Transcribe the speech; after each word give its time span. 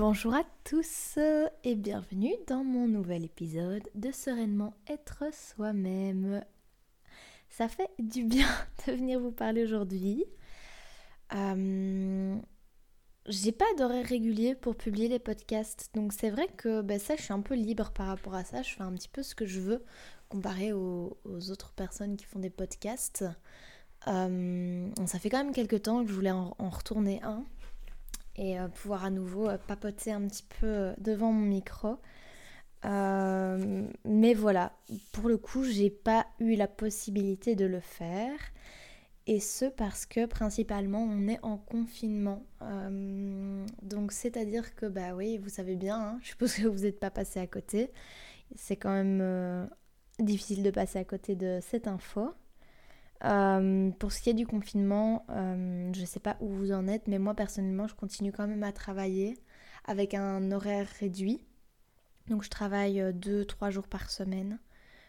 Bonjour 0.00 0.32
à 0.34 0.44
tous 0.64 1.18
et 1.62 1.74
bienvenue 1.74 2.32
dans 2.46 2.64
mon 2.64 2.88
nouvel 2.88 3.22
épisode 3.22 3.86
de 3.94 4.10
Sereinement 4.10 4.72
être 4.88 5.24
soi-même. 5.30 6.42
Ça 7.50 7.68
fait 7.68 7.90
du 7.98 8.24
bien 8.24 8.48
de 8.86 8.92
venir 8.92 9.20
vous 9.20 9.30
parler 9.30 9.62
aujourd'hui. 9.62 10.24
Euh, 11.34 12.34
j'ai 13.26 13.52
pas 13.52 13.66
d'horaire 13.76 14.06
régulier 14.06 14.54
pour 14.54 14.74
publier 14.74 15.08
les 15.08 15.18
podcasts, 15.18 15.90
donc 15.92 16.14
c'est 16.14 16.30
vrai 16.30 16.46
que 16.56 16.80
ben, 16.80 16.98
ça, 16.98 17.14
je 17.16 17.22
suis 17.22 17.34
un 17.34 17.42
peu 17.42 17.54
libre 17.54 17.90
par 17.90 18.06
rapport 18.06 18.34
à 18.34 18.44
ça. 18.44 18.62
Je 18.62 18.74
fais 18.74 18.82
un 18.82 18.94
petit 18.94 19.10
peu 19.10 19.22
ce 19.22 19.34
que 19.34 19.44
je 19.44 19.60
veux 19.60 19.84
comparé 20.30 20.72
aux, 20.72 21.18
autres 21.50 21.74
personnes 21.74 22.16
qui 22.16 22.24
font 22.24 22.38
des 22.38 22.48
podcasts. 22.48 23.26
Euh, 24.06 24.88
ça 25.04 25.18
fait 25.18 25.28
quand 25.28 25.44
même 25.44 25.52
quelques 25.52 25.82
temps 25.82 26.02
que 26.02 26.08
je 26.08 26.14
voulais 26.14 26.30
en 26.30 26.70
retourner 26.70 27.20
un 27.22 27.44
et 28.36 28.58
euh, 28.58 28.68
pouvoir 28.68 29.04
à 29.04 29.10
nouveau 29.10 29.48
euh, 29.48 29.58
papoter 29.58 30.12
un 30.12 30.26
petit 30.26 30.46
peu 30.60 30.66
euh, 30.66 30.94
devant 30.98 31.32
mon 31.32 31.46
micro. 31.46 31.98
mais 32.82 34.34
voilà, 34.34 34.72
pour 35.12 35.28
le 35.28 35.36
coup, 35.36 35.64
j'ai 35.64 35.90
pas 35.90 36.26
eu 36.38 36.54
la 36.54 36.68
possibilité 36.68 37.54
de 37.54 37.66
le 37.66 37.80
faire. 37.80 38.38
Et 39.26 39.38
ce 39.38 39.66
parce 39.66 40.06
que 40.06 40.26
principalement 40.26 41.02
on 41.04 41.28
est 41.28 41.38
en 41.42 41.56
confinement. 41.58 42.42
donc 43.82 44.12
c'est-à-dire 44.12 44.74
que 44.74 44.86
bah 44.86 45.14
oui, 45.14 45.38
vous 45.38 45.50
savez 45.50 45.76
bien, 45.76 45.96
hein, 46.00 46.18
je 46.22 46.28
suppose 46.28 46.54
que 46.54 46.66
vous 46.66 46.80
n'êtes 46.80 46.98
pas 46.98 47.10
passé 47.10 47.38
à 47.38 47.46
côté. 47.46 47.92
C'est 48.56 48.76
quand 48.76 48.92
même 48.92 49.68
difficile 50.18 50.62
de 50.62 50.70
passer 50.70 50.98
à 50.98 51.04
côté 51.04 51.36
de 51.36 51.60
cette 51.62 51.86
info. 51.86 52.32
Euh, 53.24 53.90
pour 53.98 54.12
ce 54.12 54.22
qui 54.22 54.30
est 54.30 54.34
du 54.34 54.46
confinement, 54.46 55.26
euh, 55.30 55.90
je 55.94 56.00
ne 56.00 56.06
sais 56.06 56.20
pas 56.20 56.36
où 56.40 56.48
vous 56.48 56.72
en 56.72 56.88
êtes, 56.88 57.06
mais 57.06 57.18
moi 57.18 57.34
personnellement, 57.34 57.86
je 57.86 57.94
continue 57.94 58.32
quand 58.32 58.46
même 58.46 58.62
à 58.62 58.72
travailler 58.72 59.38
avec 59.84 60.14
un 60.14 60.52
horaire 60.52 60.88
réduit. 61.00 61.44
Donc 62.28 62.42
je 62.42 62.50
travaille 62.50 63.00
2-3 63.00 63.68
euh, 63.68 63.70
jours 63.70 63.88
par 63.88 64.10
semaine 64.10 64.58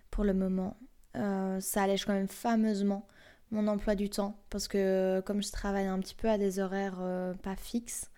pour 0.09 0.23
le 0.23 0.33
moment. 0.33 0.77
ça 1.13 1.83
allège 1.83 2.05
quand 2.05 2.13
même 2.13 2.27
fameusement 2.27 3.07
mon 3.51 3.67
emploi 3.67 3.95
du 3.95 4.09
temps 4.09 4.37
parce 4.49 4.67
que 4.67 5.21
comme 5.25 5.41
je 5.43 5.51
travaille 5.51 5.85
un 5.85 5.99
petit 5.99 6.15
peu 6.15 6.29
à 6.29 6.37
des 6.37 6.59
horaires 6.59 7.01
pas 7.43 7.55
fixes, 7.55 8.09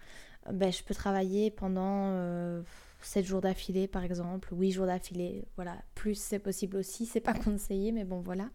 ben, 0.52 0.72
je 0.72 0.84
peux 0.84 0.94
travailler 0.96 1.52
pendant 1.52 2.64
7 3.02 3.26
jours 3.26 3.42
d'affilée 3.42 3.88
par 3.88 4.04
exemple, 4.04 4.50
8 4.54 4.72
jours 4.72 4.88
d'affilée. 4.88 5.46
Voilà, 5.56 5.78
plus 5.96 6.16
c'est 6.16 6.40
possible 6.40 6.78
aussi, 6.78 7.06
c'est 7.06 7.20
pas 7.22 7.34
conseillé, 7.46 7.92
mais 7.92 8.06
bon 8.06 8.22
voilà. 8.22 8.50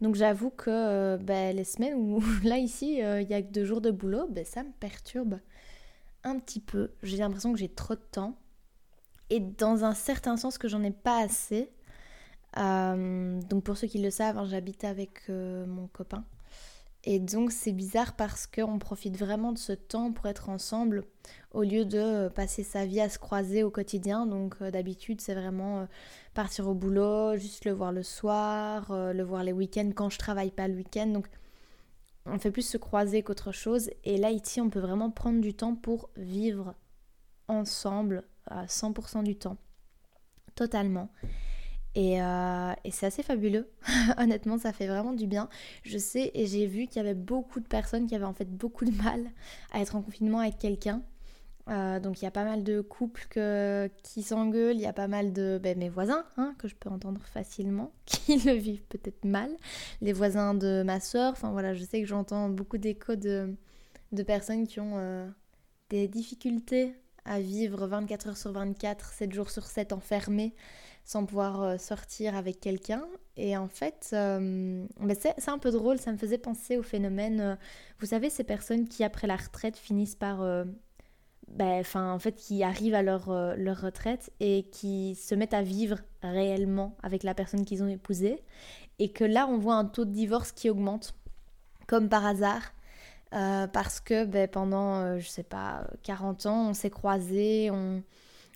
Donc 0.00 0.14
j'avoue 0.14 0.50
que 0.50 0.70
euh, 0.70 1.18
ben, 1.18 1.54
les 1.54 1.64
semaines 1.64 1.94
où 1.94 2.22
là 2.44 2.58
ici 2.58 3.02
euh, 3.02 3.20
il 3.20 3.28
y 3.28 3.34
a 3.34 3.42
que 3.42 3.50
deux 3.50 3.64
jours 3.64 3.80
de 3.80 3.90
boulot, 3.90 4.26
ben, 4.28 4.44
ça 4.44 4.62
me 4.62 4.72
perturbe 4.72 5.40
un 6.24 6.38
petit 6.38 6.60
peu. 6.60 6.90
J'ai 7.02 7.18
l'impression 7.18 7.52
que 7.52 7.58
j'ai 7.58 7.68
trop 7.68 7.94
de 7.94 8.02
temps 8.10 8.36
et 9.28 9.40
dans 9.40 9.84
un 9.84 9.94
certain 9.94 10.36
sens 10.36 10.58
que 10.58 10.68
j'en 10.68 10.82
ai 10.82 10.90
pas 10.90 11.22
assez. 11.22 11.70
Euh, 12.56 13.40
donc 13.42 13.64
pour 13.64 13.76
ceux 13.76 13.86
qui 13.86 13.98
le 13.98 14.10
savent, 14.10 14.38
hein, 14.38 14.46
j'habite 14.48 14.84
avec 14.84 15.28
mon 15.28 15.86
copain. 15.88 16.24
Et 17.04 17.18
donc 17.18 17.50
c'est 17.50 17.72
bizarre 17.72 18.14
parce 18.14 18.46
qu'on 18.46 18.78
profite 18.78 19.16
vraiment 19.16 19.52
de 19.52 19.58
ce 19.58 19.72
temps 19.72 20.12
pour 20.12 20.26
être 20.26 20.50
ensemble 20.50 21.04
au 21.52 21.62
lieu 21.62 21.86
de 21.86 22.28
passer 22.28 22.62
sa 22.62 22.84
vie 22.84 23.00
à 23.00 23.08
se 23.08 23.18
croiser 23.18 23.62
au 23.62 23.70
quotidien. 23.70 24.26
Donc 24.26 24.62
d'habitude 24.62 25.20
c'est 25.20 25.34
vraiment 25.34 25.88
partir 26.34 26.68
au 26.68 26.74
boulot, 26.74 27.36
juste 27.36 27.64
le 27.64 27.72
voir 27.72 27.92
le 27.92 28.02
soir, 28.02 28.90
euh, 28.90 29.12
le 29.14 29.22
voir 29.22 29.44
les 29.44 29.52
week-ends 29.52 29.90
quand 29.94 30.10
je 30.10 30.18
travaille 30.18 30.50
pas 30.50 30.68
le 30.68 30.74
week-end. 30.74 31.06
Donc 31.06 31.26
on 32.26 32.38
fait 32.38 32.50
plus 32.50 32.68
se 32.68 32.76
croiser 32.76 33.22
qu'autre 33.22 33.52
chose. 33.52 33.90
Et 34.04 34.18
là 34.18 34.30
ici 34.30 34.60
on 34.60 34.68
peut 34.68 34.80
vraiment 34.80 35.10
prendre 35.10 35.40
du 35.40 35.54
temps 35.54 35.74
pour 35.74 36.10
vivre 36.16 36.74
ensemble 37.48 38.24
à 38.46 38.66
100% 38.66 39.22
du 39.22 39.36
temps. 39.36 39.56
Totalement. 40.54 41.10
Et, 41.94 42.22
euh, 42.22 42.72
et 42.84 42.90
c'est 42.90 43.06
assez 43.06 43.22
fabuleux. 43.22 43.68
Honnêtement, 44.18 44.58
ça 44.58 44.72
fait 44.72 44.86
vraiment 44.86 45.12
du 45.12 45.26
bien. 45.26 45.48
Je 45.82 45.98
sais 45.98 46.30
et 46.34 46.46
j'ai 46.46 46.66
vu 46.66 46.86
qu'il 46.86 46.96
y 46.96 47.00
avait 47.00 47.14
beaucoup 47.14 47.60
de 47.60 47.66
personnes 47.66 48.06
qui 48.06 48.14
avaient 48.14 48.24
en 48.24 48.34
fait 48.34 48.50
beaucoup 48.50 48.84
de 48.84 48.92
mal 48.92 49.30
à 49.72 49.80
être 49.80 49.96
en 49.96 50.02
confinement 50.02 50.38
avec 50.40 50.58
quelqu'un. 50.58 51.02
Euh, 51.68 52.00
donc 52.00 52.20
il 52.20 52.24
y 52.24 52.28
a 52.28 52.32
pas 52.32 52.44
mal 52.44 52.64
de 52.64 52.80
couples 52.80 53.26
qui 54.02 54.22
s'engueulent, 54.22 54.76
il 54.76 54.80
y 54.80 54.86
a 54.86 54.92
pas 54.92 55.08
mal 55.08 55.32
de 55.32 55.60
ben, 55.62 55.78
mes 55.78 55.88
voisins 55.88 56.24
hein, 56.36 56.54
que 56.58 56.66
je 56.66 56.74
peux 56.74 56.88
entendre 56.88 57.20
facilement, 57.22 57.92
qui 58.06 58.38
le 58.38 58.52
vivent 58.54 58.82
peut-être 58.88 59.24
mal, 59.24 59.50
les 60.00 60.12
voisins 60.12 60.54
de 60.54 60.82
ma 60.84 60.98
soeur, 61.00 61.32
enfin 61.32 61.52
voilà, 61.52 61.74
je 61.74 61.84
sais 61.84 62.00
que 62.00 62.08
j'entends 62.08 62.48
beaucoup 62.48 62.78
d'échos 62.78 63.14
de, 63.14 63.54
personnes 64.26 64.66
qui 64.66 64.80
ont 64.80 64.94
euh, 64.96 65.28
des 65.90 66.08
difficultés 66.08 66.94
à 67.24 67.40
vivre 67.40 67.86
24 67.86 68.28
heures 68.28 68.36
sur 68.36 68.52
24, 68.52 69.12
7 69.12 69.32
jours 69.32 69.50
sur 69.50 69.66
7 69.66 69.92
enfermés 69.92 70.54
sans 71.04 71.24
pouvoir 71.24 71.62
euh, 71.62 71.78
sortir 71.78 72.36
avec 72.36 72.60
quelqu'un. 72.60 73.04
Et 73.36 73.56
en 73.56 73.68
fait, 73.68 74.08
ben, 74.12 74.88
c'est 75.18 75.48
un 75.48 75.58
peu 75.58 75.70
drôle, 75.70 75.98
ça 75.98 76.12
me 76.12 76.18
faisait 76.18 76.38
penser 76.38 76.76
au 76.76 76.82
phénomène, 76.82 77.56
vous 77.98 78.06
savez, 78.06 78.28
ces 78.28 78.44
personnes 78.44 78.86
qui 78.86 79.02
après 79.02 79.26
la 79.26 79.36
retraite 79.36 79.78
finissent 79.78 80.14
par 80.14 80.44
ben, 81.50 81.82
en 81.94 82.18
fait, 82.18 82.32
qui 82.32 82.62
arrivent 82.62 82.94
à 82.94 83.02
leur, 83.02 83.30
euh, 83.30 83.54
leur 83.56 83.80
retraite 83.80 84.30
et 84.40 84.64
qui 84.70 85.14
se 85.16 85.34
mettent 85.34 85.54
à 85.54 85.62
vivre 85.62 85.98
réellement 86.22 86.96
avec 87.02 87.22
la 87.22 87.34
personne 87.34 87.64
qu'ils 87.64 87.82
ont 87.82 87.88
épousée. 87.88 88.42
Et 88.98 89.10
que 89.12 89.24
là, 89.24 89.46
on 89.48 89.58
voit 89.58 89.74
un 89.74 89.84
taux 89.84 90.04
de 90.04 90.12
divorce 90.12 90.52
qui 90.52 90.70
augmente, 90.70 91.14
comme 91.86 92.08
par 92.08 92.24
hasard. 92.26 92.72
Euh, 93.34 93.66
parce 93.68 94.00
que 94.00 94.24
ben, 94.24 94.48
pendant, 94.48 95.00
euh, 95.00 95.18
je 95.18 95.28
sais 95.28 95.42
pas, 95.44 95.86
40 96.02 96.46
ans, 96.46 96.70
on 96.70 96.74
s'est 96.74 96.90
croisés, 96.90 97.70
on, 97.72 98.02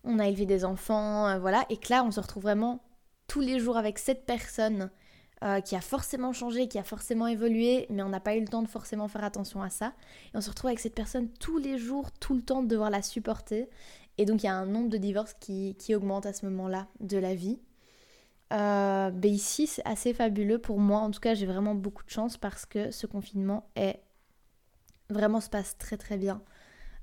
on, 0.04 0.18
a 0.18 0.28
élevé 0.28 0.46
des 0.46 0.64
enfants, 0.64 1.38
voilà. 1.38 1.64
Et 1.70 1.76
que 1.76 1.90
là, 1.90 2.04
on 2.04 2.10
se 2.10 2.20
retrouve 2.20 2.44
vraiment 2.44 2.80
tous 3.26 3.40
les 3.40 3.58
jours 3.58 3.76
avec 3.76 3.98
cette 3.98 4.26
personne 4.26 4.90
euh, 5.44 5.60
qui 5.60 5.76
a 5.76 5.80
forcément 5.82 6.32
changé, 6.32 6.68
qui 6.68 6.78
a 6.78 6.82
forcément 6.84 7.26
évolué, 7.26 7.86
mais 7.90 8.02
on 8.02 8.08
n'a 8.08 8.20
pas 8.20 8.34
eu 8.34 8.40
le 8.40 8.48
temps 8.48 8.62
de 8.62 8.68
forcément 8.68 9.08
faire 9.08 9.24
attention 9.24 9.62
à 9.62 9.68
ça. 9.68 9.92
Et 10.32 10.36
on 10.38 10.40
se 10.40 10.48
retrouve 10.48 10.68
avec 10.68 10.78
cette 10.78 10.94
personne 10.94 11.28
tous 11.28 11.58
les 11.58 11.76
jours, 11.76 12.10
tout 12.12 12.34
le 12.34 12.40
temps 12.40 12.62
de 12.62 12.68
devoir 12.68 12.88
la 12.88 13.02
supporter. 13.02 13.68
Et 14.16 14.24
donc 14.24 14.42
il 14.42 14.46
y 14.46 14.48
a 14.48 14.54
un 14.54 14.64
nombre 14.64 14.88
de 14.88 14.96
divorces 14.96 15.34
qui, 15.34 15.76
augmente 15.94 16.24
à 16.24 16.32
ce 16.32 16.46
moment-là 16.46 16.86
de 17.00 17.18
la 17.18 17.34
vie. 17.34 17.58
Euh, 18.54 19.10
ben 19.10 19.30
ici, 19.30 19.66
c'est 19.66 19.84
assez 19.84 20.14
fabuleux 20.14 20.58
pour 20.58 20.78
moi. 20.78 21.00
En 21.00 21.10
tout 21.10 21.20
cas, 21.20 21.34
j'ai 21.34 21.46
vraiment 21.46 21.74
beaucoup 21.74 22.04
de 22.04 22.10
chance 22.10 22.38
parce 22.38 22.64
que 22.64 22.90
ce 22.90 23.06
confinement 23.06 23.68
est 23.76 24.00
vraiment 25.10 25.40
se 25.40 25.50
passe 25.50 25.76
très 25.76 25.98
très 25.98 26.16
bien. 26.16 26.40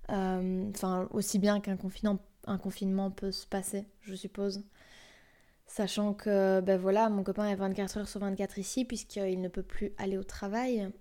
Euh, 0.09 0.67
enfin, 0.73 1.07
aussi 1.11 1.37
bien 1.37 1.59
qu'un 1.59 1.77
confinement, 1.77 2.17
un 2.45 2.57
confinement 2.57 3.11
peut 3.11 3.31
se 3.31 3.45
passer, 3.45 3.85
je 4.01 4.15
suppose. 4.15 4.63
Sachant 5.67 6.13
que 6.13 6.59
ben 6.59 6.79
voilà, 6.79 7.09
mon 7.09 7.23
copain 7.23 7.47
est 7.47 7.55
24 7.55 7.97
heures 7.97 8.07
sur 8.07 8.19
24 8.19 8.57
ici 8.57 8.83
puisqu'il 8.83 9.39
ne 9.39 9.47
peut 9.47 9.63
plus 9.63 9.93
aller 9.97 10.17
au 10.17 10.23
travail. 10.23 10.91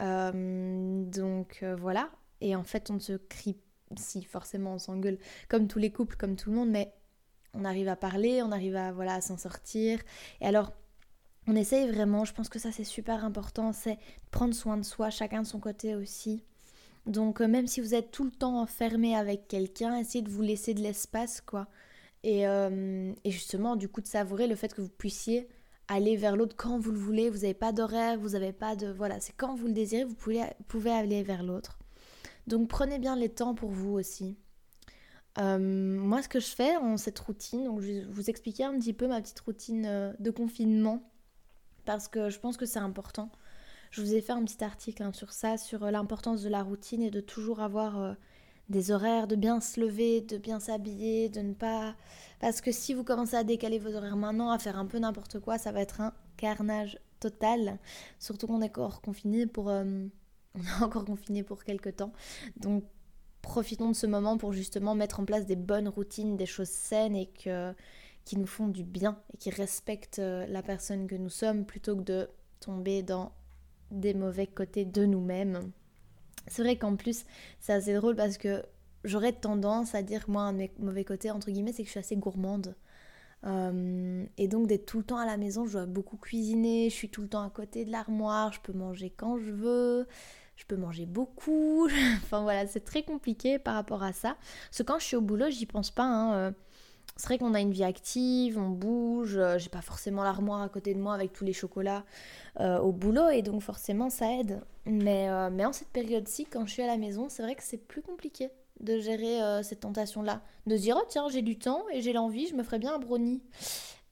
Euh, 0.00 1.04
donc 1.04 1.60
euh, 1.62 1.74
voilà. 1.76 2.10
Et 2.40 2.54
en 2.56 2.64
fait, 2.64 2.90
on 2.90 2.98
se 2.98 3.14
crie, 3.14 3.56
si 3.96 4.22
forcément 4.22 4.74
on 4.74 4.78
s'engueule, 4.78 5.18
comme 5.48 5.68
tous 5.68 5.78
les 5.78 5.92
couples, 5.92 6.16
comme 6.16 6.36
tout 6.36 6.50
le 6.50 6.56
monde, 6.56 6.70
mais 6.70 6.92
on 7.54 7.64
arrive 7.64 7.88
à 7.88 7.96
parler, 7.96 8.42
on 8.42 8.52
arrive 8.52 8.76
à 8.76 8.92
voilà 8.92 9.14
à 9.14 9.20
s'en 9.20 9.38
sortir. 9.38 10.00
Et 10.40 10.46
alors, 10.46 10.72
on 11.46 11.56
essaye 11.56 11.88
vraiment, 11.90 12.24
je 12.24 12.34
pense 12.34 12.48
que 12.48 12.58
ça 12.58 12.72
c'est 12.72 12.84
super 12.84 13.24
important, 13.24 13.72
c'est 13.72 13.98
prendre 14.30 14.54
soin 14.54 14.76
de 14.76 14.84
soi, 14.84 15.10
chacun 15.10 15.42
de 15.42 15.46
son 15.46 15.60
côté 15.60 15.94
aussi. 15.94 16.44
Donc 17.06 17.40
euh, 17.40 17.48
même 17.48 17.66
si 17.66 17.80
vous 17.80 17.94
êtes 17.94 18.10
tout 18.10 18.24
le 18.24 18.30
temps 18.30 18.60
enfermé 18.60 19.16
avec 19.16 19.48
quelqu'un, 19.48 19.98
essayez 19.98 20.22
de 20.22 20.30
vous 20.30 20.42
laisser 20.42 20.74
de 20.74 20.80
l'espace, 20.80 21.40
quoi. 21.40 21.68
Euh, 22.24 23.12
et, 23.24 23.30
justement, 23.32 23.74
du 23.74 23.88
coup, 23.88 24.00
de 24.00 24.06
savourer 24.06 24.46
le 24.46 24.54
fait 24.54 24.72
que 24.72 24.80
vous 24.80 24.88
puissiez 24.88 25.48
aller 25.88 26.16
vers 26.16 26.36
l'autre 26.36 26.54
quand 26.56 26.78
vous 26.78 26.92
le 26.92 26.98
voulez. 26.98 27.30
Vous 27.30 27.38
n'avez 27.38 27.54
pas 27.54 27.72
d'horaire, 27.72 28.16
vous 28.18 28.30
n'avez 28.30 28.52
pas 28.52 28.76
de... 28.76 28.86
Voilà, 28.86 29.20
c'est 29.20 29.32
quand 29.36 29.56
vous 29.56 29.66
le 29.66 29.72
désirez, 29.72 30.04
vous 30.04 30.14
pouvez, 30.14 30.44
pouvez 30.68 30.92
aller 30.92 31.24
vers 31.24 31.42
l'autre. 31.42 31.78
Donc 32.46 32.68
prenez 32.68 32.98
bien 33.00 33.16
les 33.16 33.28
temps 33.28 33.54
pour 33.54 33.70
vous 33.70 33.92
aussi. 33.92 34.36
Euh, 35.38 35.58
moi, 35.58 36.22
ce 36.22 36.28
que 36.28 36.38
je 36.38 36.46
fais 36.46 36.76
en 36.76 36.96
cette 36.96 37.18
routine, 37.18 37.64
donc 37.64 37.80
je 37.80 37.86
vais 37.86 38.04
vous 38.04 38.30
expliquer 38.30 38.64
un 38.64 38.78
petit 38.78 38.92
peu 38.92 39.08
ma 39.08 39.20
petite 39.20 39.40
routine 39.40 40.14
de 40.18 40.30
confinement, 40.30 41.02
parce 41.84 42.06
que 42.06 42.30
je 42.30 42.38
pense 42.38 42.56
que 42.56 42.66
c'est 42.66 42.78
important. 42.78 43.30
Je 43.92 44.00
vous 44.00 44.14
ai 44.14 44.20
fait 44.20 44.32
un 44.32 44.44
petit 44.44 44.64
article 44.64 45.04
hein, 45.04 45.12
sur 45.12 45.32
ça, 45.32 45.56
sur 45.56 45.90
l'importance 45.90 46.42
de 46.42 46.48
la 46.48 46.64
routine 46.64 47.02
et 47.02 47.10
de 47.10 47.20
toujours 47.20 47.60
avoir 47.60 48.16
des 48.68 48.90
horaires, 48.90 49.28
de 49.28 49.36
bien 49.36 49.60
se 49.60 49.80
lever, 49.80 50.20
de 50.20 50.38
bien 50.38 50.58
s'habiller, 50.58 51.28
de 51.28 51.40
ne 51.40 51.54
pas... 51.54 51.94
Parce 52.40 52.60
que 52.60 52.72
si 52.72 52.94
vous 52.94 53.04
commencez 53.04 53.36
à 53.36 53.44
décaler 53.44 53.78
vos 53.78 53.94
horaires 53.94 54.16
maintenant, 54.16 54.50
à 54.50 54.58
faire 54.58 54.78
un 54.78 54.86
peu 54.86 54.98
n'importe 54.98 55.38
quoi, 55.38 55.58
ça 55.58 55.70
va 55.70 55.80
être 55.80 56.00
un 56.00 56.12
carnage 56.36 56.98
total. 57.20 57.78
Surtout 58.18 58.48
qu'on 58.48 58.62
est 58.62 58.70
encore 58.70 59.00
confiné 59.00 59.46
pour... 59.46 59.68
Euh, 59.68 60.06
on 60.54 60.60
est 60.60 60.82
encore 60.82 61.04
confiné 61.04 61.42
pour 61.42 61.64
quelques 61.64 61.96
temps. 61.96 62.12
Donc 62.56 62.84
profitons 63.42 63.88
de 63.88 63.96
ce 63.96 64.06
moment 64.06 64.38
pour 64.38 64.52
justement 64.52 64.94
mettre 64.94 65.20
en 65.20 65.24
place 65.24 65.46
des 65.46 65.56
bonnes 65.56 65.88
routines, 65.88 66.36
des 66.36 66.46
choses 66.46 66.68
saines 66.68 67.16
et 67.16 67.26
que, 67.26 67.72
qui 68.24 68.36
nous 68.36 68.46
font 68.46 68.68
du 68.68 68.84
bien 68.84 69.20
et 69.34 69.36
qui 69.36 69.50
respectent 69.50 70.18
euh, 70.18 70.46
la 70.46 70.62
personne 70.62 71.06
que 71.06 71.14
nous 71.14 71.30
sommes 71.30 71.64
plutôt 71.64 71.96
que 71.96 72.02
de 72.02 72.28
tomber 72.60 73.02
dans 73.02 73.32
des 73.92 74.14
mauvais 74.14 74.46
côtés 74.46 74.84
de 74.84 75.04
nous-mêmes. 75.04 75.70
C'est 76.48 76.62
vrai 76.62 76.76
qu'en 76.76 76.96
plus, 76.96 77.24
c'est 77.60 77.72
assez 77.72 77.94
drôle 77.94 78.16
parce 78.16 78.38
que 78.38 78.62
j'aurais 79.04 79.32
tendance 79.32 79.94
à 79.94 80.02
dire, 80.02 80.24
moi, 80.28 80.42
un 80.42 80.56
mauvais 80.78 81.04
côtés, 81.04 81.30
entre 81.30 81.50
guillemets, 81.50 81.72
c'est 81.72 81.82
que 81.82 81.86
je 81.86 81.92
suis 81.92 82.00
assez 82.00 82.16
gourmande. 82.16 82.74
Euh, 83.44 84.24
et 84.38 84.46
donc 84.46 84.68
d'être 84.68 84.86
tout 84.86 84.98
le 84.98 85.04
temps 85.04 85.18
à 85.18 85.26
la 85.26 85.36
maison, 85.36 85.66
je 85.66 85.72
dois 85.72 85.86
beaucoup 85.86 86.16
cuisiner, 86.16 86.88
je 86.90 86.94
suis 86.94 87.08
tout 87.08 87.22
le 87.22 87.28
temps 87.28 87.44
à 87.44 87.50
côté 87.50 87.84
de 87.84 87.90
l'armoire, 87.90 88.52
je 88.52 88.60
peux 88.60 88.72
manger 88.72 89.10
quand 89.10 89.36
je 89.36 89.50
veux, 89.50 90.06
je 90.56 90.64
peux 90.64 90.76
manger 90.76 91.06
beaucoup. 91.06 91.88
enfin 92.22 92.42
voilà, 92.42 92.66
c'est 92.66 92.84
très 92.84 93.02
compliqué 93.02 93.58
par 93.58 93.74
rapport 93.74 94.02
à 94.02 94.12
ça. 94.12 94.36
Parce 94.68 94.78
que 94.78 94.82
quand 94.84 94.98
je 94.98 95.04
suis 95.04 95.16
au 95.16 95.20
boulot, 95.20 95.50
j'y 95.50 95.66
pense 95.66 95.90
pas. 95.90 96.04
Hein, 96.04 96.34
euh, 96.34 96.50
c'est 97.16 97.26
vrai 97.26 97.38
qu'on 97.38 97.54
a 97.54 97.60
une 97.60 97.72
vie 97.72 97.84
active, 97.84 98.58
on 98.58 98.70
bouge, 98.70 99.36
euh, 99.36 99.58
j'ai 99.58 99.68
pas 99.68 99.82
forcément 99.82 100.24
l'armoire 100.24 100.62
à 100.62 100.68
côté 100.68 100.94
de 100.94 101.00
moi 101.00 101.14
avec 101.14 101.32
tous 101.32 101.44
les 101.44 101.52
chocolats 101.52 102.04
au 102.58 102.92
boulot 102.92 103.30
et 103.30 103.40
donc 103.40 103.62
forcément 103.62 104.10
ça 104.10 104.30
aide. 104.30 104.60
Mais, 104.84 105.28
mais 105.50 105.64
en 105.64 105.72
cette 105.72 105.88
période-ci, 105.88 106.44
quand 106.44 106.66
je 106.66 106.72
suis 106.72 106.82
à 106.82 106.86
la 106.86 106.98
maison, 106.98 107.28
c'est 107.28 107.42
vrai 107.42 107.54
que 107.54 107.62
c'est 107.62 107.78
plus 107.78 108.02
compliqué 108.02 108.50
de 108.82 108.98
gérer 108.98 109.42
euh, 109.42 109.62
cette 109.62 109.80
tentation-là. 109.80 110.42
De 110.66 110.76
se 110.76 110.82
dire, 110.82 110.96
oh 111.00 111.04
tiens, 111.08 111.28
j'ai 111.30 111.42
du 111.42 111.58
temps 111.58 111.84
et 111.92 112.02
j'ai 112.02 112.12
l'envie, 112.12 112.48
je 112.48 112.54
me 112.54 112.62
ferais 112.62 112.78
bien 112.78 112.94
un 112.94 112.98
brownie. 112.98 113.42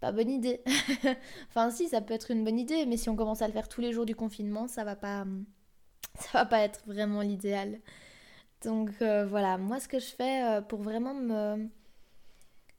Pas 0.01 0.13
bonne 0.13 0.31
idée. 0.31 0.63
enfin 1.51 1.71
si, 1.71 1.89
ça 1.89 2.01
peut 2.01 2.15
être 2.15 2.31
une 2.31 2.45
bonne 2.45 2.59
idée, 2.59 2.87
mais 2.87 2.97
si 2.97 3.11
on 3.11 3.17
commence 3.17 3.43
à 3.43 3.47
le 3.47 3.53
faire 3.53 3.69
tous 3.69 3.81
les 3.81 3.93
jours 3.93 4.07
du 4.07 4.15
confinement, 4.15 4.67
ça 4.67 4.85
va 4.85 4.97
pas, 4.97 5.27
ça 6.19 6.39
va 6.39 6.47
pas 6.47 6.61
être 6.61 6.83
vraiment 6.87 7.21
l'idéal. 7.21 7.81
Donc 8.65 8.91
euh, 9.03 9.27
voilà, 9.27 9.59
moi 9.59 9.81
ce 9.81 9.89
que 9.89 9.99
je 9.99 10.07
fais 10.15 10.45
euh, 10.45 10.61
pour 10.63 10.83
vraiment 10.83 11.15
me, 11.15 11.69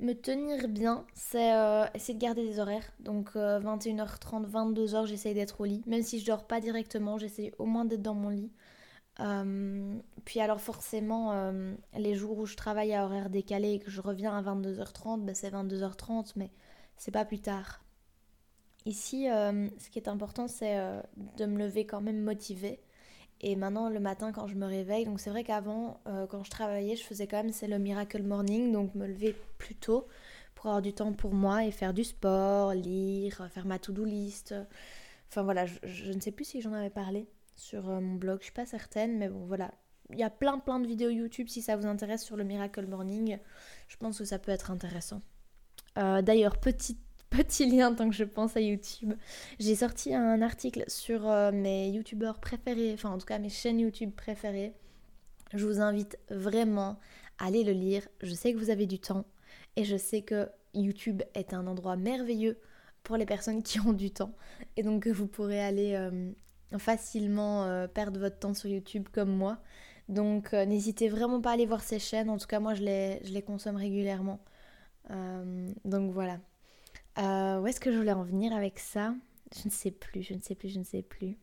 me 0.01 0.13
tenir 0.13 0.67
bien, 0.67 1.05
c'est 1.13 1.51
essayer 1.93 2.13
de 2.13 2.19
garder 2.19 2.43
des 2.43 2.59
horaires. 2.59 2.91
Donc 2.99 3.35
21h30, 3.35 4.49
22h, 4.49 5.05
j'essaye 5.05 5.33
d'être 5.33 5.61
au 5.61 5.65
lit. 5.65 5.83
Même 5.85 6.03
si 6.03 6.19
je 6.19 6.25
dors 6.25 6.45
pas 6.45 6.59
directement, 6.59 7.17
j'essaye 7.17 7.51
au 7.59 7.65
moins 7.65 7.85
d'être 7.85 8.01
dans 8.01 8.15
mon 8.15 8.29
lit. 8.29 8.51
Euh, 9.19 9.99
puis 10.25 10.39
alors 10.39 10.61
forcément, 10.61 11.33
euh, 11.33 11.73
les 11.97 12.15
jours 12.15 12.37
où 12.37 12.45
je 12.45 12.55
travaille 12.55 12.93
à 12.93 13.05
horaire 13.05 13.29
décalé 13.29 13.73
et 13.73 13.79
que 13.79 13.91
je 13.91 14.01
reviens 14.01 14.35
à 14.35 14.41
22h30, 14.41 15.25
ben 15.25 15.35
c'est 15.35 15.51
22h30, 15.51 16.33
mais 16.35 16.51
c'est 16.97 17.11
pas 17.11 17.25
plus 17.25 17.39
tard. 17.39 17.81
Ici, 18.85 19.29
euh, 19.29 19.69
ce 19.77 19.89
qui 19.89 19.99
est 19.99 20.07
important, 20.07 20.47
c'est 20.47 20.77
de 21.37 21.45
me 21.45 21.59
lever 21.59 21.85
quand 21.85 22.01
même 22.01 22.21
motivée. 22.21 22.79
Et 23.41 23.55
maintenant, 23.55 23.89
le 23.89 23.99
matin, 23.99 24.31
quand 24.31 24.47
je 24.47 24.55
me 24.55 24.65
réveille, 24.65 25.05
donc 25.05 25.19
c'est 25.19 25.31
vrai 25.31 25.43
qu'avant, 25.43 25.99
quand 26.29 26.43
je 26.43 26.51
travaillais, 26.51 26.95
je 26.95 27.03
faisais 27.03 27.25
quand 27.25 27.37
même, 27.37 27.51
c'est 27.51 27.67
le 27.67 27.79
miracle 27.79 28.21
morning, 28.21 28.71
donc 28.71 28.93
me 28.93 29.07
lever 29.07 29.35
plus 29.57 29.73
tôt 29.75 30.07
pour 30.53 30.67
avoir 30.67 30.83
du 30.83 30.93
temps 30.93 31.11
pour 31.11 31.33
moi 31.33 31.65
et 31.65 31.71
faire 31.71 31.91
du 31.91 32.03
sport, 32.03 32.75
lire, 32.75 33.49
faire 33.51 33.65
ma 33.65 33.79
to-do 33.79 34.05
list. 34.05 34.53
Enfin 35.27 35.43
voilà, 35.43 35.65
je 35.65 36.11
ne 36.11 36.19
sais 36.19 36.31
plus 36.31 36.45
si 36.45 36.61
j'en 36.61 36.73
avais 36.73 36.89
parlé 36.91 37.27
sur 37.55 37.89
euh, 37.89 37.99
mon 37.99 38.15
blog, 38.15 38.39
je 38.39 38.45
suis 38.45 38.53
pas 38.53 38.65
certaine, 38.65 39.17
mais 39.17 39.29
bon 39.29 39.45
voilà. 39.45 39.71
Il 40.09 40.19
y 40.19 40.23
a 40.23 40.29
plein 40.29 40.59
plein 40.59 40.79
de 40.79 40.87
vidéos 40.87 41.09
YouTube 41.09 41.47
si 41.47 41.61
ça 41.61 41.77
vous 41.77 41.85
intéresse 41.85 42.23
sur 42.23 42.35
le 42.35 42.43
Miracle 42.43 42.85
Morning. 42.85 43.37
Je 43.87 43.95
pense 43.95 44.17
que 44.17 44.25
ça 44.25 44.39
peut 44.39 44.51
être 44.51 44.71
intéressant. 44.71 45.21
Euh, 45.97 46.21
d'ailleurs, 46.21 46.57
petit, 46.57 46.97
petit 47.31 47.65
lien 47.65 47.93
tant 47.95 48.09
que 48.09 48.15
je 48.15 48.23
pense 48.23 48.55
à 48.55 48.61
YouTube. 48.61 49.13
J'ai 49.59 49.75
sorti 49.75 50.13
un 50.13 50.41
article 50.43 50.83
sur 50.87 51.27
euh, 51.27 51.51
mes 51.51 51.89
YouTubeurs 51.89 52.39
préférés, 52.39 52.93
enfin 52.93 53.09
en 53.09 53.17
tout 53.17 53.25
cas 53.25 53.39
mes 53.39 53.49
chaînes 53.49 53.79
YouTube 53.79 54.11
préférées. 54.15 54.73
Je 55.53 55.65
vous 55.65 55.81
invite 55.81 56.19
vraiment 56.29 56.99
à 57.39 57.47
aller 57.47 57.63
le 57.63 57.73
lire. 57.73 58.07
Je 58.21 58.33
sais 58.33 58.53
que 58.53 58.59
vous 58.59 58.69
avez 58.69 58.85
du 58.85 58.99
temps 58.99 59.25
et 59.75 59.83
je 59.83 59.97
sais 59.97 60.21
que 60.21 60.47
YouTube 60.75 61.23
est 61.33 61.53
un 61.53 61.65
endroit 61.65 61.95
merveilleux 61.95 62.59
pour 63.03 63.17
les 63.17 63.25
personnes 63.25 63.63
qui 63.63 63.79
ont 63.79 63.93
du 63.93 64.11
temps 64.11 64.35
et 64.77 64.83
donc 64.83 65.07
vous 65.07 65.27
pourrez 65.27 65.59
aller 65.59 65.97
facilement 66.77 67.65
euh, 67.65 67.87
perdre 67.87 68.19
votre 68.19 68.39
temps 68.39 68.53
sur 68.53 68.69
YouTube 68.69 69.07
comme 69.11 69.35
moi. 69.35 69.57
Donc 70.09 70.53
euh, 70.53 70.65
n'hésitez 70.65 71.09
vraiment 71.09 71.41
pas 71.41 71.51
à 71.51 71.53
aller 71.53 71.65
voir 71.65 71.81
ces 71.81 71.99
chaînes. 71.99 72.29
En 72.29 72.37
tout 72.37 72.47
cas, 72.47 72.59
moi, 72.59 72.73
je 72.73 72.83
les, 72.83 73.41
consomme 73.41 73.75
régulièrement. 73.75 74.39
Euh, 75.09 75.67
donc 75.85 76.11
voilà. 76.11 76.39
Où 77.17 77.67
est-ce 77.67 77.79
que 77.79 77.91
je 77.91 77.97
voulais 77.97 78.13
en 78.13 78.23
venir 78.23 78.53
avec 78.53 78.79
ça? 78.79 79.13
Je 79.55 79.65
ne 79.65 79.71
sais 79.71 79.91
plus, 79.91 80.23
je 80.23 80.33
ne 80.33 80.39
sais 80.39 80.55
plus, 80.55 80.69
je 80.69 80.79
ne 80.79 80.83
sais 80.83 81.01
plus. 81.01 81.37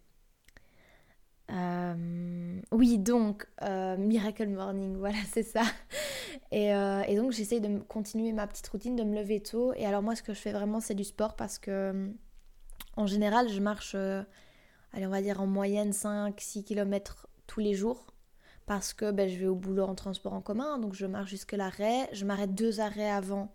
oui, 2.73 2.99
donc, 2.99 3.47
Miracle 3.99 4.49
Morning, 4.49 4.97
voilà, 4.99 5.19
c'est 5.31 5.43
ça. 5.43 5.63
Et, 6.51 6.69
et 6.69 7.17
donc, 7.17 7.33
j'essaye 7.33 7.61
de 7.61 7.79
continuer 7.81 8.33
ma 8.33 8.47
petite 8.47 8.69
routine, 8.69 8.97
de 8.97 9.05
me 9.05 9.15
lever 9.15 9.41
tôt. 9.41 9.73
Et 9.75 9.87
alors, 9.87 10.03
moi, 10.03 10.15
ce 10.17 10.23
que 10.23 10.33
je 10.33 10.41
fais 10.41 10.53
vraiment, 10.53 10.81
c'est 10.81 10.95
du 10.95 11.05
sport 11.05 11.37
parce 11.37 11.59
que, 11.59 12.11
en 12.97 13.07
général, 13.07 13.49
je 13.49 13.61
marche 13.61 13.95
allez, 14.93 15.07
on 15.07 15.11
va 15.11 15.23
dire 15.23 15.41
en 15.41 15.47
moyenne 15.47 15.91
5-6 15.91 16.65
km 16.65 17.29
tous 17.47 17.61
les 17.61 17.75
jours 17.75 18.15
parce 18.67 18.93
que 18.93 19.11
ben, 19.11 19.29
je 19.29 19.39
vais 19.39 19.47
au 19.47 19.55
boulot 19.55 19.85
en 19.85 19.95
transport 19.95 20.35
en 20.35 20.43
commun, 20.43 20.79
donc 20.79 20.95
je 20.95 21.07
marche 21.07 21.31
jusque 21.31 21.53
l'arrêt. 21.53 22.09
Je 22.13 22.27
m'arrête 22.27 22.55
deux 22.55 22.81
arrêts 22.81 23.11
avant, 23.11 23.55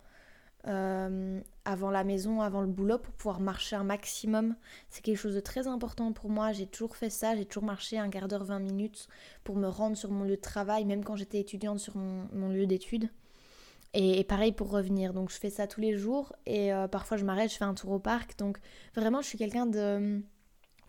euh, 0.67 1.41
avant 1.65 1.91
la 1.91 2.05
maison, 2.05 2.41
avant 2.41 2.61
le 2.61 2.67
boulot 2.67 2.97
pour 2.97 3.13
pouvoir 3.13 3.39
marcher 3.39 3.75
un 3.75 3.83
maximum. 3.83 4.55
C'est 4.89 5.01
quelque 5.01 5.17
chose 5.17 5.35
de 5.35 5.39
très 5.39 5.67
important 5.67 6.13
pour 6.13 6.29
moi. 6.29 6.53
J'ai 6.53 6.67
toujours 6.67 6.95
fait 6.95 7.09
ça, 7.09 7.35
j'ai 7.35 7.45
toujours 7.45 7.63
marché 7.63 7.97
un 7.97 8.09
quart 8.09 8.27
d'heure, 8.27 8.45
20 8.45 8.59
minutes 8.59 9.07
pour 9.43 9.55
me 9.55 9.67
rendre 9.67 9.97
sur 9.97 10.11
mon 10.11 10.23
lieu 10.23 10.35
de 10.35 10.41
travail, 10.41 10.85
même 10.85 11.03
quand 11.03 11.15
j'étais 11.15 11.39
étudiante 11.39 11.79
sur 11.79 11.97
mon, 11.97 12.49
lieu 12.49 12.65
d'études. 12.65 13.09
Et, 13.93 14.23
pareil 14.23 14.53
pour 14.53 14.69
revenir. 14.69 15.13
Donc 15.13 15.31
je 15.31 15.37
fais 15.37 15.49
ça 15.49 15.67
tous 15.67 15.81
les 15.81 15.97
jours 15.97 16.33
et 16.45 16.73
euh, 16.73 16.87
parfois 16.87 17.17
je 17.17 17.25
m'arrête, 17.25 17.51
je 17.51 17.57
fais 17.57 17.65
un 17.65 17.73
tour 17.73 17.91
au 17.91 17.99
parc. 17.99 18.37
Donc 18.39 18.57
vraiment, 18.95 19.21
je 19.21 19.27
suis 19.27 19.37
quelqu'un 19.37 19.65
de 19.65 20.21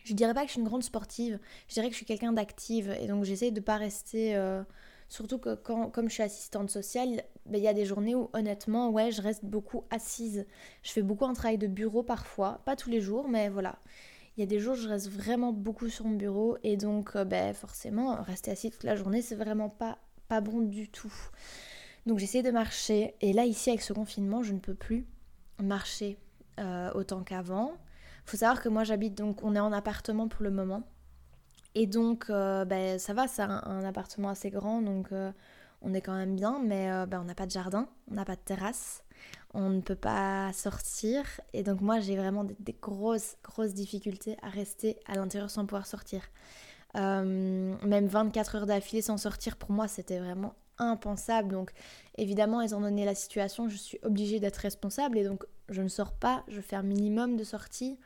je 0.05 0.13
dirais 0.13 0.33
pas 0.33 0.41
que 0.41 0.47
je 0.47 0.51
suis 0.51 0.61
une 0.61 0.67
grande 0.67 0.83
sportive, 0.83 1.39
je 1.67 1.73
dirais 1.73 1.87
que 1.87 1.93
je 1.93 1.97
suis 1.97 2.05
quelqu'un 2.05 2.31
d'active 2.31 2.95
et 3.01 3.07
donc 3.07 3.23
j'essaie 3.25 3.51
de 3.51 3.59
pas 3.59 3.77
rester. 3.77 4.35
Euh, 4.35 4.63
surtout 5.09 5.37
que 5.37 5.55
quand, 5.55 5.89
comme 5.89 6.09
je 6.09 6.15
suis 6.15 6.23
assistante 6.23 6.69
sociale, 6.69 7.23
ben, 7.45 7.57
il 7.57 7.63
y 7.63 7.67
a 7.67 7.73
des 7.73 7.85
journées 7.85 8.15
où 8.15 8.29
honnêtement, 8.33 8.89
ouais, 8.89 9.11
je 9.11 9.21
reste 9.21 9.45
beaucoup 9.45 9.85
assise. 9.89 10.45
Je 10.83 10.91
fais 10.91 11.01
beaucoup 11.01 11.25
un 11.25 11.33
travail 11.33 11.57
de 11.57 11.67
bureau 11.67 12.03
parfois, 12.03 12.61
pas 12.65 12.75
tous 12.75 12.89
les 12.89 13.01
jours, 13.01 13.27
mais 13.27 13.49
voilà. 13.49 13.79
Il 14.37 14.41
y 14.41 14.43
a 14.43 14.47
des 14.47 14.59
jours 14.59 14.73
où 14.73 14.77
je 14.77 14.89
reste 14.89 15.09
vraiment 15.09 15.53
beaucoup 15.53 15.89
sur 15.89 16.05
mon 16.05 16.15
bureau 16.15 16.57
et 16.63 16.77
donc 16.77 17.15
euh, 17.15 17.23
ben, 17.23 17.53
forcément, 17.53 18.21
rester 18.21 18.51
assis 18.51 18.71
toute 18.71 18.83
la 18.83 18.95
journée, 18.95 19.21
c'est 19.21 19.35
vraiment 19.35 19.69
pas, 19.69 19.97
pas 20.27 20.41
bon 20.41 20.61
du 20.61 20.89
tout. 20.89 21.13
Donc 22.05 22.19
j'essaie 22.19 22.43
de 22.43 22.51
marcher 22.51 23.15
et 23.21 23.33
là 23.33 23.45
ici 23.45 23.69
avec 23.69 23.81
ce 23.81 23.93
confinement, 23.93 24.43
je 24.43 24.53
ne 24.53 24.59
peux 24.59 24.75
plus 24.75 25.07
marcher 25.59 26.17
euh, 26.59 26.91
autant 26.93 27.23
qu'avant 27.23 27.73
faut 28.25 28.37
savoir 28.37 28.61
que 28.61 28.69
moi 28.69 28.83
j'habite 28.83 29.15
donc 29.15 29.43
on 29.43 29.55
est 29.55 29.59
en 29.59 29.71
appartement 29.71 30.27
pour 30.27 30.43
le 30.43 30.51
moment. 30.51 30.83
Et 31.75 31.87
donc 31.87 32.29
euh, 32.29 32.63
ben, 32.63 32.97
ça 32.99 33.13
va, 33.13 33.27
c'est 33.27 33.41
un, 33.41 33.83
appartement 33.83 34.29
assez 34.29 34.49
grand 34.49 34.81
donc 34.81 35.11
euh, 35.11 35.31
on 35.81 35.93
est 35.93 36.01
quand 36.01 36.15
même 36.15 36.35
bien, 36.35 36.59
mais 36.63 36.89
euh, 36.89 37.05
ben, 37.05 37.19
on 37.21 37.25
n'a 37.25 37.35
pas 37.35 37.45
de 37.45 37.51
jardin, 37.51 37.89
on 38.09 38.15
n'a 38.15 38.23
pas 38.23 38.37
de 38.37 38.41
terrasse, 38.41 39.03
on 39.53 39.69
ne 39.69 39.81
peut 39.81 39.95
pas 39.95 40.53
sortir. 40.53 41.25
Et 41.53 41.63
donc 41.63 41.81
moi 41.81 41.99
j'ai 41.99 42.15
vraiment 42.15 42.45
des, 42.45 42.73
grosses, 42.81 43.35
grosses 43.43 43.73
difficultés 43.73 44.37
à 44.41 44.49
rester 44.49 44.97
à 45.05 45.15
l'intérieur 45.15 45.49
sans 45.49 45.65
pouvoir 45.65 45.85
sortir. 45.85 46.21
même 46.95 48.07
24 48.07 48.55
heures 48.55 48.65
d'affilée 48.67 49.01
sans 49.01 49.17
sortir, 49.17 49.57
pour 49.57 49.71
moi 49.71 49.89
c'était 49.89 50.19
vraiment 50.19 50.55
impensable. 50.77 51.51
Donc 51.51 51.71
évidemment, 52.17 52.61
étant 52.61 52.79
donné 52.79 53.03
la 53.03 53.15
situation, 53.15 53.67
je 53.67 53.75
suis 53.75 53.99
obligée 54.03 54.39
d'être 54.39 54.57
responsable 54.57 55.17
et 55.17 55.25
donc 55.25 55.45
je 55.69 55.81
ne 55.81 55.89
sors 55.89 56.13
pas, 56.13 56.43
je 56.47 56.61
fais 56.61 56.77
un 56.77 56.83
minimum 56.83 57.35
de 57.35 57.43
sorties, 57.43 57.99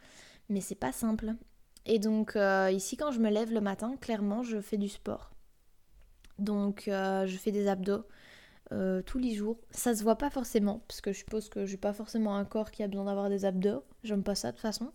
mais 0.50 0.62
c'est 0.62 0.76
pas 0.76 0.92
simple. 0.92 1.36
Et 1.90 1.98
donc 1.98 2.36
euh, 2.36 2.70
ici, 2.72 2.98
quand 2.98 3.10
je 3.10 3.20
me 3.20 3.32
lève 3.32 3.52
le 3.52 3.62
matin, 3.62 3.96
clairement, 4.00 4.44
je 4.44 4.62
fais 4.62 4.78
du 4.78 4.88
sport. 4.88 5.32
Donc 6.38 6.88
euh, 6.88 7.26
je 7.26 7.36
fais 7.36 7.52
des 7.52 7.68
abdos 7.68 8.06
euh, 8.72 9.02
tous 9.02 9.18
les 9.18 9.34
jours. 9.34 9.58
Ça 9.72 9.96
se 9.96 10.04
voit 10.04 10.16
pas 10.16 10.30
forcément, 10.30 10.84
parce 10.88 11.02
que 11.02 11.12
je 11.12 11.18
suppose 11.18 11.50
que 11.50 11.66
j'ai 11.66 11.78
pas 11.78 11.92
forcément 11.92 12.36
un 12.36 12.46
corps 12.46 12.70
qui 12.70 12.84
a 12.84 12.88
besoin 12.88 13.06
d'avoir 13.06 13.28
des 13.28 13.44
abdos. 13.44 13.84
J'aime 14.04 14.22
pas 14.22 14.36
ça 14.36 14.50
de 14.50 14.58
toute 14.58 14.62
façon. 14.62 14.92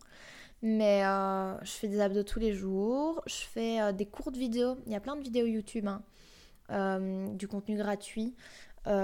Mais 0.62 1.00
je 1.02 1.70
fais 1.70 1.88
des 1.88 2.00
abdos 2.00 2.22
tous 2.22 2.38
les 2.38 2.52
jours. 2.52 3.20
Je 3.26 3.42
fais 3.42 3.92
des 3.92 4.06
courtes 4.06 4.36
vidéos. 4.36 4.76
Il 4.86 4.92
y 4.92 4.96
a 4.96 5.00
plein 5.00 5.16
de 5.16 5.22
vidéos 5.22 5.46
YouTube. 5.46 5.88
Hein. 5.88 6.00
du 7.34 7.48
contenu 7.48 7.76
gratuit 7.76 8.36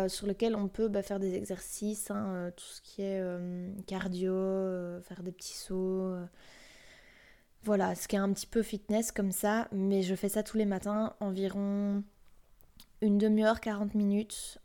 sur 0.07 0.29
lequel 0.29 0.55
on 0.55 0.69
peut 0.69 0.87
bah, 0.87 1.03
faire 1.03 1.19
des 1.19 1.35
exercices, 1.35 2.11
hein, 2.13 2.53
tout 2.57 2.65
ce 2.65 2.81
qui 2.83 3.03
est 3.03 3.21
cardio, 3.87 4.33
faire 5.03 5.25
des 5.25 5.33
petits 5.33 5.57
sauts. 5.57 6.15
Voilà, 7.63 7.95
ce 7.95 8.09
qui 8.09 8.17
est 8.17 8.21
un 8.21 8.33
petit 8.33 8.47
peu 8.47 8.63
fitness 8.63 9.13
comme 9.13 9.33
ça, 9.33 9.69
mais 9.73 10.03
je 10.03 10.15
fais 10.15 10.29
ça 10.29 10.43
tous 10.43 10.57
les 10.57 10.65
matins, 10.65 11.15
environ 11.21 12.03
une 13.03 13.19
demi-heure, 13.19 13.61
40 13.61 13.95
minutes. 13.95 14.59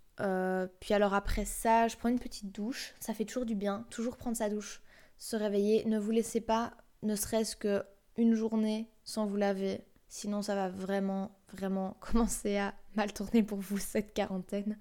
puis 0.80 0.94
alors 0.94 1.14
après 1.14 1.46
ça, 1.46 1.88
je 1.88 1.98
prends 1.98 2.10
une 2.10 2.20
petite 2.20 2.54
douche, 2.54 2.94
ça 3.00 3.14
fait 3.14 3.26
toujours 3.26 3.46
du 3.46 3.56
bien, 3.56 3.86
toujours 3.90 4.18
prendre 4.18 4.38
sa 4.38 4.50
douche, 4.50 4.82
se 5.18 5.36
réveiller, 5.36 5.86
ne 5.86 6.00
vous 6.00 6.12
laissez 6.12 6.42
pas, 6.42 6.74
ne 7.04 7.16
serait-ce 7.16 7.56
que 7.56 7.84
une 8.18 8.34
journée 8.34 8.90
sans 9.04 9.26
vous 9.26 9.38
laver, 9.38 9.82
sinon 10.08 10.42
ça 10.42 10.56
va 10.56 10.70
vraiment, 10.70 11.32
vraiment 11.54 11.98
commencer 12.00 12.58
à 12.58 12.74
mal 12.96 13.14
tourner 13.14 13.44
pour 13.44 13.60
vous 13.60 13.78
cette 13.78 14.14
quarantaine. 14.14 14.78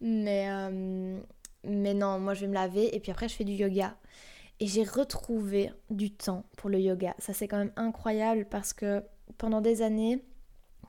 Mais, 0.00 0.50
euh, 0.50 1.20
mais 1.64 1.94
non, 1.94 2.18
moi 2.18 2.34
je 2.34 2.42
vais 2.42 2.48
me 2.48 2.54
laver 2.54 2.94
et 2.94 3.00
puis 3.00 3.12
après 3.12 3.28
je 3.28 3.34
fais 3.34 3.44
du 3.44 3.52
yoga. 3.52 3.96
Et 4.60 4.66
j'ai 4.66 4.84
retrouvé 4.84 5.72
du 5.88 6.10
temps 6.10 6.44
pour 6.56 6.68
le 6.68 6.78
yoga. 6.78 7.14
Ça 7.18 7.32
c'est 7.32 7.48
quand 7.48 7.58
même 7.58 7.72
incroyable 7.76 8.46
parce 8.48 8.72
que 8.72 9.02
pendant 9.38 9.62
des 9.62 9.80
années, 9.80 10.22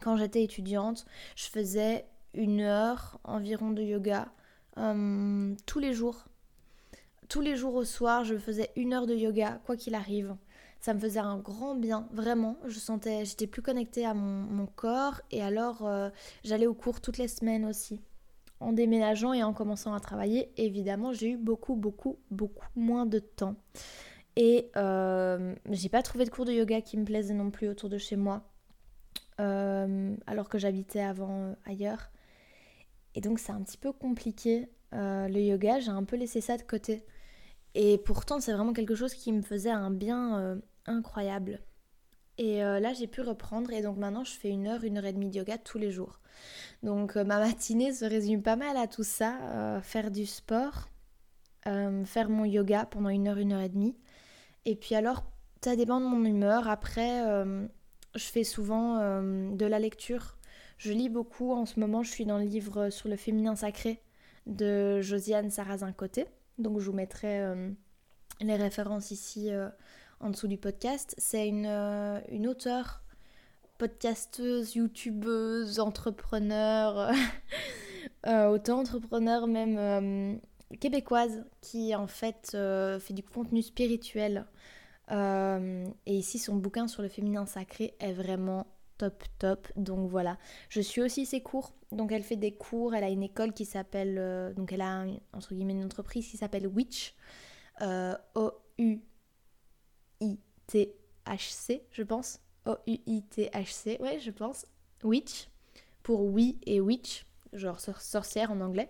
quand 0.02 0.18
j'étais 0.18 0.44
étudiante, 0.44 1.06
je 1.36 1.46
faisais 1.46 2.06
une 2.34 2.62
heure 2.62 3.20
environ 3.24 3.72
de 3.72 3.82
yoga 3.82 4.28
euh, 4.78 5.56
tous 5.66 5.80
les 5.80 5.94
jours. 5.94 6.26
Tous 7.30 7.42
les 7.42 7.56
jours 7.56 7.76
au 7.76 7.86
soir, 7.86 8.26
je 8.26 8.38
faisais 8.38 8.72
une 8.76 8.94
heure 8.94 9.08
de 9.08 9.16
yoga, 9.16 9.62
quoi 9.66 9.78
qu'il 9.78 9.96
arrive. 9.96 10.36
Ça 10.82 10.94
me 10.94 11.00
faisait 11.00 11.20
un 11.20 11.38
grand 11.38 11.76
bien, 11.76 12.08
vraiment. 12.12 12.58
Je 12.66 12.80
sentais, 12.80 13.24
j'étais 13.24 13.48
plus 13.48 13.62
connectée 13.62 14.06
à 14.06 14.14
mon, 14.14 14.66
corps 14.66 15.22
et 15.30 15.42
alors 15.42 15.86
euh, 15.86 16.10
j'allais 16.44 16.68
au 16.68 16.74
cours 16.74 17.00
toutes 17.00 17.20
les 17.20 17.28
semaines 17.28 17.66
aussi. 17.66 18.02
En 18.62 18.74
déménageant 18.74 19.34
et 19.34 19.42
en 19.42 19.54
commençant 19.54 19.96
à 19.96 20.00
travailler, 20.00 20.52
évidemment, 20.56 21.14
j'ai 21.14 21.32
eu 21.32 21.38
beaucoup, 21.38 21.76
beaucoup, 21.76 22.20
beaucoup 22.30 22.68
moins 22.76 23.08
de 23.08 23.18
temps. 23.18 23.56
Et 24.36 24.70
euh, 24.78 25.56
j'ai 25.72 25.90
pas 25.90 26.04
trouvé 26.04 26.26
de 26.26 26.30
cours 26.30 26.46
de 26.46 26.54
yoga 26.54 26.80
qui 26.82 26.96
me 26.98 27.04
plaisait 27.04 27.34
non 27.34 27.50
plus 27.50 27.68
autour 27.68 27.90
de 27.90 27.98
chez 27.98 28.16
moi, 28.16 28.44
euh, 29.40 30.16
alors 30.28 30.48
que 30.48 30.60
j'habitais 30.60 31.02
avant 31.02 31.42
euh, 31.42 31.54
ailleurs. 31.66 32.12
Et 33.16 33.22
donc 33.22 33.40
c'est 33.40 33.52
un 33.52 33.62
petit 33.64 33.80
peu 33.80 33.92
compliqué. 33.92 34.70
le 34.92 35.40
yoga, 35.40 35.80
j'ai 35.80 35.90
un 35.90 36.04
peu 36.04 36.16
laissé 36.16 36.40
ça 36.40 36.56
de 36.56 36.62
côté. 36.62 37.04
Et 37.74 37.98
pourtant, 37.98 38.40
c'est 38.40 38.54
vraiment 38.54 38.74
quelque 38.74 38.94
chose 38.96 39.16
qui 39.16 39.32
me 39.32 39.42
faisait 39.42 39.72
un 39.72 39.90
bien 39.90 40.62
incroyable. 40.86 41.62
Et 42.44 42.58
là, 42.58 42.92
j'ai 42.94 43.06
pu 43.06 43.22
reprendre. 43.22 43.72
Et 43.72 43.84
donc 43.84 43.98
maintenant, 43.98 44.24
je 44.24 44.32
fais 44.32 44.50
une 44.50 44.66
heure, 44.66 44.84
une 44.84 44.98
heure 44.98 45.06
et 45.06 45.14
demie 45.14 45.30
de 45.30 45.36
yoga 45.36 45.60
tous 45.60 45.78
les 45.78 45.92
jours. 45.92 46.20
Donc 46.82 47.16
ma 47.16 47.38
matinée 47.38 47.94
se 47.94 48.04
résume 48.04 48.42
pas 48.42 48.56
mal 48.56 48.78
à 48.78 48.88
tout 48.88 49.04
ça. 49.04 49.80
faire 49.84 50.10
du 50.10 50.26
sport, 50.26 50.90
faire 51.64 52.30
mon 52.30 52.46
yoga 52.46 52.86
pendant 52.86 53.10
une 53.10 53.28
heure, 53.28 53.38
une 53.38 53.54
heure 53.54 53.62
et 53.62 53.70
demie. 53.70 53.96
Et 54.66 54.76
puis 54.76 54.96
alors, 54.96 55.24
ça 55.64 55.76
dépend 55.76 56.00
de 56.00 56.06
mon 56.06 56.24
humeur. 56.26 56.68
Après, 56.68 57.28
euh, 57.28 57.68
je 58.16 58.24
fais 58.24 58.44
souvent 58.44 58.98
euh, 59.00 59.52
de 59.56 59.66
la 59.66 59.80
lecture. 59.80 60.38
Je 60.78 60.92
lis 60.92 61.10
beaucoup. 61.10 61.52
En 61.52 61.66
ce 61.66 61.80
moment, 61.80 62.04
je 62.04 62.12
suis 62.12 62.26
dans 62.26 62.38
le 62.38 62.46
livre 62.46 62.90
sur 62.90 63.10
le 63.10 63.16
féminin 63.16 63.56
sacré 63.56 64.02
de 64.48 65.02
Josiane 65.02 65.52
Sarrazin-Côté. 65.52 66.26
Donc, 66.58 66.80
je 66.80 66.86
vous 66.86 66.96
mettrai 66.96 67.42
euh, 67.42 67.70
les 68.40 68.56
références 68.56 69.12
ici 69.12 69.52
en 70.22 70.30
dessous 70.30 70.48
du 70.48 70.58
podcast. 70.58 71.16
C'est 71.18 71.48
une, 71.48 71.66
une 71.66 72.48
auteure, 72.48 73.04
podcasteuse, 73.78 74.76
youtubeuse, 74.76 75.80
entrepreneur, 75.80 77.12
auto-entrepreneur 78.26 79.48
même 79.48 80.40
québécoise 80.78 81.44
qui 81.62 81.96
en 81.96 82.08
fait 82.08 82.52
euh, 82.54 83.00
fait 83.00 83.14
du 83.14 83.24
contenu 83.24 83.62
spirituel. 83.62 84.46
Euh, 85.12 85.86
et 86.06 86.16
ici, 86.16 86.40
son 86.40 86.56
bouquin 86.56 86.88
sur 86.88 87.02
le 87.02 87.10
féminin 87.10 87.46
sacré 87.46 87.96
est 88.00 88.14
vraiment 88.14 88.68
top 88.98 89.24
top. 89.40 89.68
Donc 89.76 90.10
voilà, 90.10 90.38
je 90.70 90.82
suis 90.82 91.02
aussi 91.02 91.26
ses 91.26 91.42
cours. 91.42 91.74
Donc 91.92 92.12
elle 92.12 92.24
fait 92.24 92.38
des 92.38 92.54
cours, 92.54 92.96
elle 92.96 93.04
a 93.04 93.10
une 93.10 93.24
école 93.24 93.52
qui 93.54 93.66
s'appelle, 93.66 94.18
euh, 94.18 94.54
donc 94.54 94.72
elle 94.72 94.82
a 94.82 95.06
entre 95.34 95.54
guillemets 95.54 95.74
une 95.74 95.84
entreprise 95.84 96.30
qui 96.30 96.38
s'appelle 96.38 96.68
Witch, 96.68 97.16
O-U-I-T-H-C, 100.74 101.84
je 101.92 102.04
pense. 102.04 102.40
O-U-I-T-H-C, 102.66 103.98
ouais, 104.00 104.20
je 104.20 104.32
pense. 104.32 104.66
Witch, 105.04 105.50
pour 106.04 106.22
oui 106.22 106.60
et 106.66 106.80
witch, 106.80 107.26
genre 107.54 107.80
sorcière 107.80 108.52
en 108.52 108.62
anglais. 108.62 108.90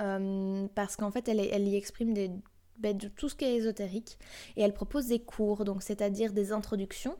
Euh, 0.00 0.66
parce 0.74 0.96
qu'en 0.96 1.10
fait, 1.10 1.28
elle, 1.28 1.40
elle, 1.40 1.66
y 1.68 1.76
exprime 1.76 2.12
des, 2.12 2.30
ben, 2.78 2.96
de 2.96 3.08
tout 3.08 3.28
ce 3.28 3.34
qui 3.34 3.44
est 3.44 3.54
ésotérique 3.54 4.18
et 4.56 4.62
elle 4.62 4.74
propose 4.74 5.06
des 5.06 5.20
cours, 5.20 5.64
donc 5.64 5.82
c'est-à-dire 5.82 6.32
des 6.32 6.52
introductions 6.52 7.16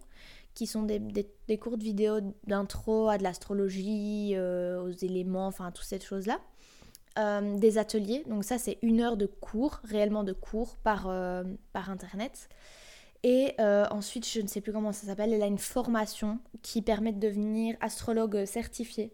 qui 0.53 0.67
sont 0.67 0.83
des, 0.83 0.99
des, 0.99 1.59
courtes 1.59 1.83
vidéos 1.83 2.21
d'intro 2.47 3.09
à 3.09 3.19
de 3.19 3.23
l'astrologie, 3.23 4.33
euh, 4.35 4.83
aux 4.83 4.91
éléments, 4.91 5.47
enfin 5.47 5.71
toutes 5.71 5.85
ces 5.85 6.01
choses-là. 6.01 6.41
Euh, 7.19 7.59
des 7.59 7.79
ateliers, 7.79 8.25
donc 8.27 8.45
ça 8.45 8.59
c'est 8.59 8.79
une 8.83 9.01
heure 9.01 9.17
de 9.17 9.25
cours, 9.27 9.81
réellement 9.85 10.23
de 10.23 10.35
cours 10.35 10.77
par, 10.77 11.11
par 11.73 11.91
internet. 11.91 12.49
Et 13.29 13.57
ensuite, 13.91 14.29
je 14.29 14.41
ne 14.41 14.47
sais 14.47 14.61
plus 14.61 14.73
comment 14.73 14.93
ça 14.93 15.09
s'appelle, 15.09 15.33
elle 15.33 15.43
a 15.43 15.47
une 15.47 15.59
formation 15.59 16.39
qui 16.63 16.81
permet 16.81 17.13
de 17.13 17.19
devenir 17.19 17.77
astrologue 17.81 18.45
certifié. 18.45 19.13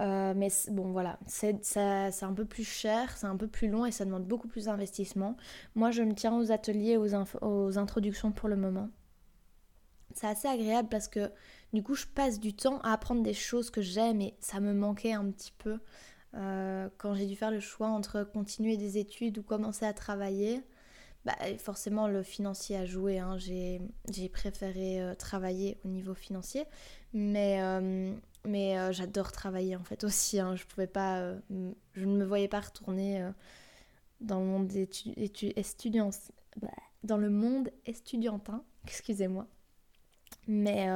Euh, 0.00 0.32
mais 0.34 0.48
bon, 0.70 0.92
voilà, 0.92 1.18
c'est 1.26 1.52
un 2.22 2.32
peu 2.32 2.46
plus 2.46 2.64
cher, 2.64 3.16
c'est 3.18 3.26
un 3.26 3.36
peu 3.36 3.48
plus 3.48 3.68
long 3.68 3.84
et 3.84 3.90
ça 3.92 4.06
demande 4.06 4.24
beaucoup 4.24 4.48
plus 4.48 4.64
d'investissement. 4.64 5.36
Moi, 5.74 5.90
je 5.90 6.02
me 6.02 6.14
tiens 6.14 6.38
aux 6.38 6.52
ateliers, 6.52 6.96
aux, 6.96 7.14
aux 7.42 7.78
introductions 7.78 8.32
pour 8.32 8.48
le 8.48 8.56
moment. 8.56 8.88
C'est 10.14 10.26
assez 10.26 10.48
agréable 10.48 10.88
parce 10.88 11.06
que 11.06 11.30
du 11.74 11.82
coup, 11.82 11.94
je 11.94 12.06
passe 12.06 12.40
du 12.40 12.54
temps 12.54 12.80
à 12.80 12.92
apprendre 12.92 13.22
des 13.22 13.34
choses 13.34 13.70
que 13.70 13.82
j'aime 13.82 14.20
et 14.22 14.34
ça 14.40 14.60
me 14.60 14.72
manquait 14.72 15.12
un 15.12 15.30
petit 15.30 15.52
peu 15.58 15.78
euh, 16.34 16.88
quand 16.96 17.14
j'ai 17.14 17.26
dû 17.26 17.36
faire 17.36 17.50
le 17.50 17.60
choix 17.60 17.88
entre 17.88 18.22
continuer 18.22 18.76
des 18.76 18.96
études 18.96 19.38
ou 19.38 19.42
commencer 19.42 19.84
à 19.84 19.92
travailler. 19.92 20.62
Bah, 21.24 21.36
forcément, 21.58 22.08
le 22.08 22.22
financier 22.22 22.76
a 22.76 22.86
joué. 22.86 23.18
Hein. 23.18 23.36
J'ai 23.38 24.28
préféré 24.32 25.00
euh, 25.00 25.14
travailler 25.14 25.78
au 25.84 25.88
niveau 25.88 26.14
financier. 26.14 26.64
Mais, 27.12 27.60
mais 28.46 28.78
euh, 28.78 28.92
j'adore 28.92 29.32
travailler 29.32 29.76
en 29.76 29.84
fait 29.84 30.04
aussi. 30.04 30.40
Hein. 30.40 30.56
Je 30.56 30.64
euh, 30.96 31.38
ne 31.96 32.06
me 32.06 32.24
voyais 32.24 32.48
pas 32.48 32.60
retourner 32.60 33.22
euh, 33.22 33.30
dans 34.20 34.40
le 34.40 34.46
monde 34.46 34.72
étudiant, 35.16 36.10
bah, 36.60 36.68
dans 37.04 37.16
le 37.16 37.30
monde 37.30 37.70
estudiantin. 37.86 38.64
Excusez-moi. 38.86 39.46
Mais 40.46 40.88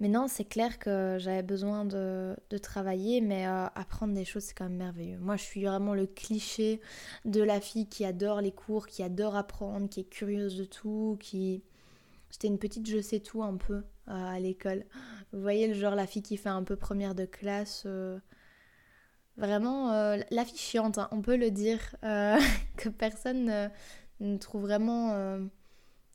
mais 0.00 0.08
non, 0.08 0.26
c'est 0.28 0.44
clair 0.44 0.78
que 0.78 1.16
j'avais 1.18 1.42
besoin 1.42 1.84
de, 1.84 2.36
de, 2.50 2.58
travailler, 2.58 3.20
mais 3.20 3.44
apprendre 3.44 4.14
des 4.14 4.24
choses, 4.24 4.42
c'est 4.44 4.54
quand 4.54 4.64
même 4.64 4.76
merveilleux. 4.76 5.18
Moi, 5.18 5.36
je 5.36 5.42
suis 5.42 5.64
vraiment 5.64 5.94
le 5.94 6.06
cliché 6.06 6.80
de 7.24 7.42
la 7.42 7.60
fille 7.60 7.88
qui 7.88 8.04
adore 8.04 8.40
les 8.40 8.52
cours, 8.52 8.86
qui 8.86 9.02
adore 9.02 9.36
apprendre, 9.36 9.88
qui 9.88 10.00
est 10.00 10.04
curieuse 10.04 10.56
de 10.56 10.64
tout, 10.64 11.16
qui... 11.20 11.62
J'étais 12.30 12.48
une 12.48 12.58
petite 12.58 12.88
je 12.88 13.00
sais 13.00 13.20
tout 13.20 13.44
un 13.44 13.56
peu 13.56 13.84
à 14.08 14.40
l'école. 14.40 14.84
Vous 15.32 15.40
voyez 15.40 15.68
le 15.68 15.74
genre 15.74 15.94
la 15.94 16.06
fille 16.06 16.22
qui 16.22 16.36
fait 16.36 16.48
un 16.48 16.64
peu 16.64 16.76
première 16.76 17.14
de 17.14 17.24
classe. 17.24 17.84
Euh, 17.86 18.18
vraiment 19.36 19.92
euh, 19.92 20.18
la 20.30 20.44
fille 20.44 20.58
chiante, 20.58 20.98
hein, 20.98 21.08
on 21.12 21.22
peut 21.22 21.36
le 21.36 21.50
dire, 21.50 21.78
euh, 22.04 22.36
que 22.76 22.88
personne 22.88 23.70
ne 24.20 24.36
trouve 24.38 24.62
vraiment 24.62 25.38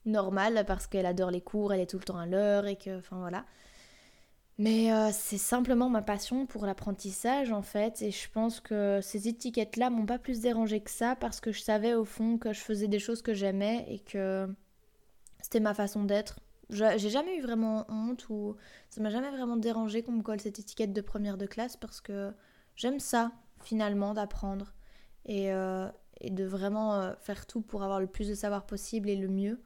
normal 0.05 0.63
parce 0.67 0.87
qu'elle 0.87 1.05
adore 1.05 1.31
les 1.31 1.41
cours, 1.41 1.73
elle 1.73 1.81
est 1.81 1.89
tout 1.89 1.99
le 1.99 2.03
temps 2.03 2.17
à 2.17 2.25
l'heure 2.25 2.65
et 2.65 2.75
que, 2.75 2.97
enfin 2.97 3.19
voilà. 3.19 3.45
Mais 4.59 4.91
c'est 5.13 5.37
simplement 5.37 5.89
ma 5.89 6.01
passion 6.01 6.45
pour 6.45 6.65
l'apprentissage 6.65 7.51
en 7.51 7.61
fait 7.61 8.01
et 8.01 8.11
je 8.11 8.29
pense 8.29 8.59
que 8.59 8.99
ces 9.01 9.29
étiquettes-là 9.29 9.89
m'ont 9.89 10.05
pas 10.05 10.19
plus 10.19 10.41
dérangé 10.41 10.81
que 10.81 10.91
ça 10.91 11.15
parce 11.15 11.39
que 11.39 11.53
je 11.53 11.61
savais 11.61 11.93
au 11.93 12.03
fond 12.03 12.37
que 12.37 12.51
je 12.51 12.59
faisais 12.59 12.89
des 12.89 12.99
choses 12.99 13.21
que 13.21 13.33
j'aimais 13.33 13.85
et 13.87 13.99
que 13.99 14.53
c'était 15.41 15.61
ma 15.61 15.73
façon 15.73 16.03
d'être 16.03 16.39
j'ai 16.69 17.09
jamais 17.09 17.37
eu 17.37 17.41
vraiment 17.41 17.85
honte 17.89 18.29
ou 18.29 18.55
ça 18.89 19.01
m'a 19.01 19.09
jamais 19.09 19.31
vraiment 19.31 19.57
dérangé 19.57 20.03
qu'on 20.03 20.11
me 20.11 20.21
colle 20.21 20.39
cette 20.39 20.59
étiquette 20.59 20.93
de 20.93 21.01
première 21.01 21.37
de 21.37 21.47
classe 21.47 21.75
parce 21.75 21.99
que 21.99 22.31
j'aime 22.75 22.99
ça 22.99 23.31
finalement 23.63 24.13
d'apprendre 24.13 24.73
et, 25.25 25.51
euh, 25.51 25.87
de 26.23 26.43
vraiment 26.43 26.95
euh, 26.95 27.13
faire 27.19 27.47
tout 27.47 27.61
pour 27.61 27.83
avoir 27.83 27.99
le 27.99 28.07
plus 28.07 28.27
de 28.27 28.35
savoir 28.35 28.65
possible 28.65 29.09
et 29.09 29.15
le 29.15 29.27
mieux. 29.27 29.61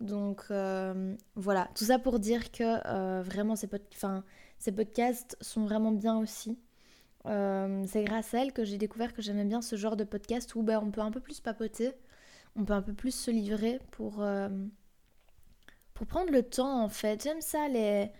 Donc 0.00 0.44
euh, 0.50 1.16
voilà, 1.34 1.68
tout 1.74 1.84
ça 1.84 1.98
pour 1.98 2.18
dire 2.20 2.52
que 2.52 3.22
vraiment 3.22 3.56
ces, 3.56 3.68
ces 4.58 4.72
podcasts 4.72 5.36
sont 5.40 5.64
vraiment 5.64 5.92
bien 5.92 6.18
aussi. 6.18 6.58
c'est 7.24 8.04
grâce 8.04 8.34
à 8.34 8.42
elle 8.42 8.52
que 8.52 8.64
j'ai 8.64 8.78
découvert 8.78 9.12
que 9.12 9.22
j'aimais 9.22 9.44
bien 9.44 9.60
ce 9.60 9.76
genre 9.76 9.96
de 9.96 10.04
podcast 10.04 10.54
où 10.54 10.62
ben, 10.62 10.80
on 10.82 10.90
peut 10.90 11.00
un 11.00 11.10
peu 11.10 11.20
plus 11.20 11.40
papoter, 11.40 11.92
on 12.56 12.64
peut 12.64 12.74
un 12.74 12.82
peu 12.82 12.94
plus 12.94 13.14
se 13.14 13.30
livrer 13.30 13.80
pour 13.90 14.24
pour 15.94 16.06
prendre 16.06 16.30
le 16.30 16.44
temps 16.44 16.84
en 16.84 16.88
fait. 16.88 17.24
J'aime 17.24 17.40
ça 17.40 17.66
les, 17.68 18.12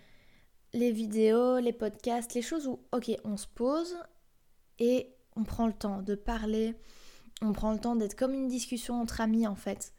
les 0.73 0.91
vidéos, 0.91 1.59
les 1.59 1.73
podcasts, 1.73 2.33
les 2.33 2.41
choses 2.41 2.67
où, 2.67 2.79
ok, 2.91 3.11
on 3.23 3.37
se 3.37 3.47
pose 3.47 3.97
et 4.79 5.15
on 5.35 5.43
prend 5.43 5.67
le 5.67 5.73
temps 5.73 6.01
de 6.01 6.15
parler, 6.15 6.75
on 7.41 7.53
prend 7.53 7.71
le 7.71 7.79
temps 7.79 7.95
d'être 7.95 8.15
comme 8.15 8.33
une 8.33 8.47
discussion 8.47 8.99
entre 8.99 9.21
amis 9.21 9.47
en 9.47 9.55
fait. 9.55 9.93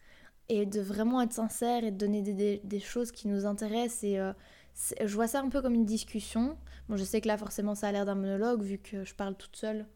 Et 0.52 0.66
de 0.66 0.80
vraiment 0.80 1.22
être 1.22 1.32
sincère 1.32 1.84
et 1.84 1.92
de 1.92 1.96
donner 1.96 2.22
des, 2.22 2.80
choses 2.80 3.12
qui 3.12 3.28
nous 3.28 3.46
intéressent. 3.46 4.02
Et 4.02 4.18
euh, 4.18 4.32
je 5.00 5.14
vois 5.14 5.28
ça 5.28 5.40
un 5.40 5.48
peu 5.48 5.62
comme 5.62 5.74
une 5.74 5.84
discussion. 5.84 6.56
Bon, 6.88 6.96
je 6.96 7.04
sais 7.04 7.20
que 7.20 7.28
là, 7.28 7.38
forcément, 7.38 7.76
ça 7.76 7.86
a 7.86 7.92
l'air 7.92 8.04
d'un 8.04 8.16
monologue 8.16 8.62
vu 8.62 8.78
que 8.78 9.04
je 9.04 9.14
parle 9.14 9.36
toute 9.36 9.54
seule. 9.54 9.86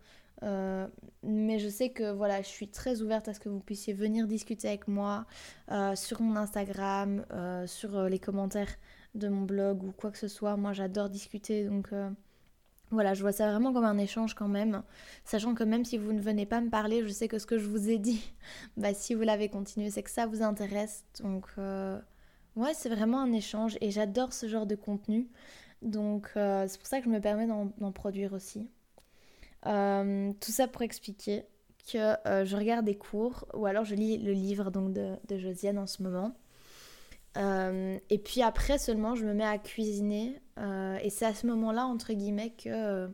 Euh, 0.45 0.87
mais 1.25 1.59
je 1.59 1.69
sais 1.69 1.91
que 1.91 2.13
voilà, 2.13 2.41
je 2.41 2.47
suis 2.47 2.69
très 2.69 3.03
ouverte 3.03 3.27
à 3.27 3.35
ce 3.35 3.41
que 3.41 3.49
vous 3.49 3.61
puissiez 3.61 3.95
venir 3.95 4.29
discuter 4.29 4.69
avec 4.69 4.87
moi 4.87 5.27
euh, 5.73 5.97
sur 5.97 6.21
mon 6.21 6.37
Instagram, 6.37 7.25
sur 7.67 8.09
les 8.09 8.21
commentaires 8.21 8.77
de 9.17 9.29
mon 9.29 9.43
blog 9.43 9.83
ou 9.83 9.91
quoi 9.91 10.13
que 10.13 10.19
ce 10.19 10.29
soit. 10.29 10.57
Moi, 10.57 10.73
j'adore 10.73 11.11
discuter, 11.11 11.65
donc 11.65 11.89
voilà, 12.91 13.15
je 13.15 13.23
vois 13.23 13.33
ça 13.33 13.51
vraiment 13.51 13.73
comme 13.73 13.85
un 13.85 13.99
échange 13.99 14.35
quand 14.35 14.49
même. 14.49 14.83
Sachant 15.25 15.55
que 15.55 15.65
même 15.65 15.85
si 15.85 15.99
vous 15.99 16.13
ne 16.13 16.21
venez 16.21 16.47
pas 16.47 16.61
me 16.61 16.71
parler, 16.71 17.03
je 17.03 17.09
sais 17.09 17.29
que 17.29 17.39
ce 17.39 17.47
que 17.47 17.59
je 17.59 17.67
vous 17.67 17.91
ai 17.91 17.99
dit, 17.99 18.23
bah, 18.77 18.95
si 18.95 19.15
vous 19.15 19.23
l'avez 19.23 19.49
continué, 19.49 19.91
c'est 19.91 20.03
que 20.03 20.11
ça 20.11 20.27
vous 20.27 20.43
intéresse. 20.43 21.05
Donc 21.21 21.49
ouais, 22.57 22.75
c'est 22.75 22.89
vraiment 22.89 23.21
un 23.21 23.33
échange 23.33 23.77
et 23.81 23.91
j'adore 23.91 24.33
ce 24.33 24.49
genre 24.49 24.67
de 24.67 24.77
contenu. 24.77 25.29
Donc 25.83 26.31
c'est 26.35 26.79
pour 26.79 26.87
ça 26.87 26.99
que 26.99 27.05
je 27.05 27.11
me 27.11 27.21
permets 27.21 27.47
d'en 27.47 27.93
produire 27.93 28.33
aussi. 28.33 28.69
tout 29.63 30.53
ça 30.53 30.69
pour 30.69 30.83
expliquer 30.83 31.45
que 31.93 32.17
je 32.45 32.57
regarde 32.57 32.85
des 32.87 32.97
cours 32.97 33.47
ou 33.55 33.67
alors 33.67 33.85
je 33.85 33.95
lis 33.95 34.19
le 34.19 34.33
livre 34.33 34.71
donc 34.71 34.93
de, 34.93 35.17
de 35.29 35.39
Josiane 35.39 35.79
en 35.79 35.87
ce 35.87 36.03
moment. 36.03 36.35
Et 37.37 38.19
puis 38.19 38.43
après 38.43 38.79
seulement 38.79 39.15
je 39.15 39.25
me 39.25 39.35
mets 39.35 39.45
à 39.45 39.59
cuisiner 39.59 40.41
et 40.59 41.11
c'est 41.11 41.27
à 41.27 41.35
ce 41.35 41.47
moment-là 41.49 41.85
entre 41.85 42.13
guillemets 42.13 42.51
que 42.51 43.09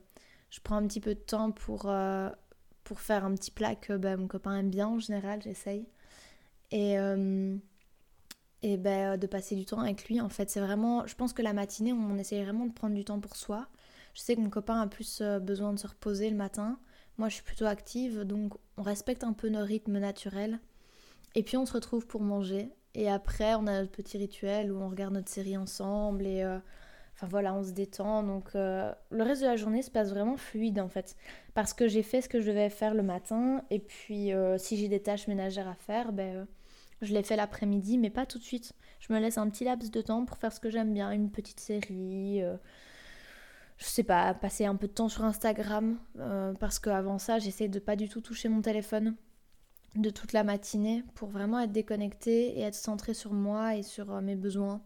je 0.51 0.61
prends 0.63 0.77
un 0.77 0.87
petit 0.87 1.01
peu 1.01 1.15
de 1.15 1.21
temps 1.21 1.51
pour, 1.53 1.91
pour 2.91 3.01
faire 3.01 3.25
un 3.25 3.35
petit 3.37 3.53
plat 3.53 3.77
que 3.77 3.97
ben, 3.97 4.17
mon 4.17 4.27
copain 4.27 4.57
aime 4.57 4.69
bien 4.69 4.89
en 4.89 4.99
général, 4.99 5.41
j'essaye. 5.43 5.87
Et, 6.73 6.99
euh, 6.99 7.57
et 8.63 8.77
ben, 8.77 9.17
de 9.17 9.27
passer 9.29 9.55
du 9.55 9.65
temps 9.65 9.79
avec 9.79 10.09
lui, 10.09 10.21
en 10.21 10.29
fait, 10.29 10.51
c'est 10.51 10.59
vraiment. 10.59 11.07
Je 11.07 11.15
pense 11.15 11.33
que 11.33 11.41
la 11.41 11.53
matinée, 11.53 11.93
on 11.93 12.19
essaye 12.19 12.43
vraiment 12.43 12.67
de 12.67 12.73
prendre 12.73 12.97
du 12.97 13.05
temps 13.05 13.21
pour 13.21 13.37
soi. 13.37 13.69
Je 14.15 14.23
sais 14.23 14.35
que 14.35 14.41
mon 14.41 14.51
copain 14.51 14.81
a 14.81 14.89
plus 14.89 15.21
euh, 15.21 15.39
besoin 15.39 15.73
de 15.73 15.79
se 15.79 15.87
reposer 15.87 16.31
le 16.31 16.37
matin. 16.37 16.81
Moi, 17.17 17.29
je 17.29 17.35
suis 17.35 17.45
plutôt 17.45 17.67
active, 17.67 18.23
donc 18.23 18.55
on 18.77 18.83
respecte 18.83 19.23
un 19.23 19.35
peu 19.35 19.49
nos 19.49 19.65
rythmes 19.65 19.99
naturels. 19.99 20.59
Et 21.37 21.45
puis, 21.45 21.57
on 21.57 21.67
se 21.67 21.75
retrouve 21.75 22.09
pour 22.09 22.23
manger. 22.23 22.73
Et 22.95 23.09
après, 23.09 23.55
on 23.55 23.67
a 23.67 23.81
notre 23.81 23.93
petit 23.93 24.19
rituel 24.19 24.73
où 24.73 24.81
on 24.81 24.89
regarde 24.89 25.15
notre 25.15 25.31
série 25.31 25.57
ensemble 25.57 26.27
et. 26.27 26.43
Euh, 26.43 26.59
Enfin 27.21 27.27
voilà, 27.29 27.53
on 27.53 27.63
se 27.63 27.73
détend. 27.73 28.23
Donc 28.23 28.49
euh, 28.55 28.91
le 29.11 29.23
reste 29.23 29.43
de 29.43 29.47
la 29.47 29.57
journée 29.57 29.83
se 29.83 29.91
passe 29.91 30.09
vraiment 30.09 30.39
fluide 30.39 30.81
en 30.81 30.89
fait. 30.89 31.17
Parce 31.53 31.75
que 31.75 31.87
j'ai 31.87 32.03
fait 32.03 32.23
ce 32.23 32.31
que 32.31 32.41
je 32.41 32.47
devais 32.47 32.71
faire 32.71 32.95
le 32.95 33.03
matin. 33.03 33.63
Et 33.69 33.79
puis 33.79 34.33
euh, 34.33 34.57
si 34.57 34.79
j'ai 34.79 34.89
des 34.89 35.01
tâches 35.03 35.29
ménagères 35.29 35.69
à 35.69 35.75
faire, 35.75 36.13
ben, 36.13 36.47
je 37.03 37.13
les 37.13 37.23
fais 37.23 37.37
l'après-midi, 37.37 37.99
mais 37.99 38.09
pas 38.09 38.25
tout 38.25 38.39
de 38.39 38.43
suite. 38.43 38.73
Je 39.01 39.13
me 39.13 39.19
laisse 39.21 39.37
un 39.37 39.51
petit 39.51 39.65
laps 39.65 39.91
de 39.91 40.01
temps 40.01 40.25
pour 40.25 40.39
faire 40.39 40.51
ce 40.51 40.61
que 40.61 40.71
j'aime 40.71 40.95
bien. 40.95 41.11
Une 41.11 41.31
petite 41.31 41.61
série. 41.61 42.41
je 43.77 43.85
sais 43.85 44.03
pas, 44.03 44.33
passer 44.33 44.65
un 44.65 44.77
peu 44.77 44.87
de 44.87 44.93
temps 44.93 45.11
sur 45.11 45.25
Instagram. 45.25 45.99
parce 46.59 46.79
qu'avant 46.79 47.19
ça, 47.19 47.39
j'essaie 47.39 47.69
de 47.69 47.79
pas 47.81 47.97
du 47.97 48.09
tout 48.09 48.23
toucher 48.23 48.49
mon 48.49 48.63
téléphone 48.63 49.15
de 49.97 50.11
toute 50.11 50.33
la 50.33 50.45
matinée 50.45 51.05
pour 51.15 51.29
vraiment 51.29 51.61
être 51.61 51.73
déconnectée 51.73 52.59
et 52.59 52.63
être 52.63 52.75
centrée 52.75 53.15
sur 53.15 53.33
moi 53.33 53.77
et 53.77 53.83
sur 53.83 54.21
mes 54.21 54.37
besoins. 54.37 54.81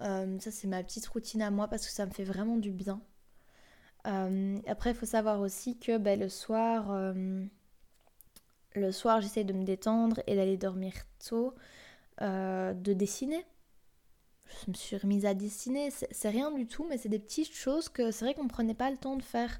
Euh, 0.00 0.38
ça, 0.40 0.50
c'est 0.50 0.66
ma 0.66 0.82
petite 0.82 1.06
routine 1.06 1.42
à 1.42 1.50
moi 1.50 1.68
parce 1.68 1.86
que 1.86 1.92
ça 1.92 2.06
me 2.06 2.10
fait 2.10 2.24
vraiment 2.24 2.56
du 2.56 2.70
bien. 2.70 3.00
Euh, 4.06 4.58
après, 4.66 4.90
il 4.90 4.96
faut 4.96 5.06
savoir 5.06 5.40
aussi 5.40 5.78
que 5.78 5.98
ben, 5.98 6.18
le 6.18 6.28
soir, 6.28 6.90
euh, 6.90 7.44
le 8.74 8.92
soir, 8.92 9.20
j'essaie 9.20 9.44
de 9.44 9.52
me 9.52 9.64
détendre 9.64 10.20
et 10.26 10.34
d'aller 10.34 10.56
dormir 10.56 10.92
tôt, 11.24 11.54
de 12.20 12.92
dessiner. 12.92 13.44
Je 14.64 14.70
me 14.70 14.74
suis 14.74 14.96
remise 14.96 15.26
à 15.26 15.34
dessiner. 15.34 15.90
C'est 15.90 16.28
rien 16.28 16.52
du 16.52 16.66
tout, 16.66 16.86
mais 16.88 16.98
c'est 16.98 17.08
des 17.08 17.18
petites 17.18 17.52
choses 17.52 17.88
que 17.88 18.10
c'est 18.10 18.24
vrai 18.24 18.34
qu'on 18.34 18.44
ne 18.44 18.48
prenait 18.48 18.74
pas 18.74 18.90
le 18.90 18.96
temps 18.96 19.16
de 19.16 19.22
faire 19.22 19.58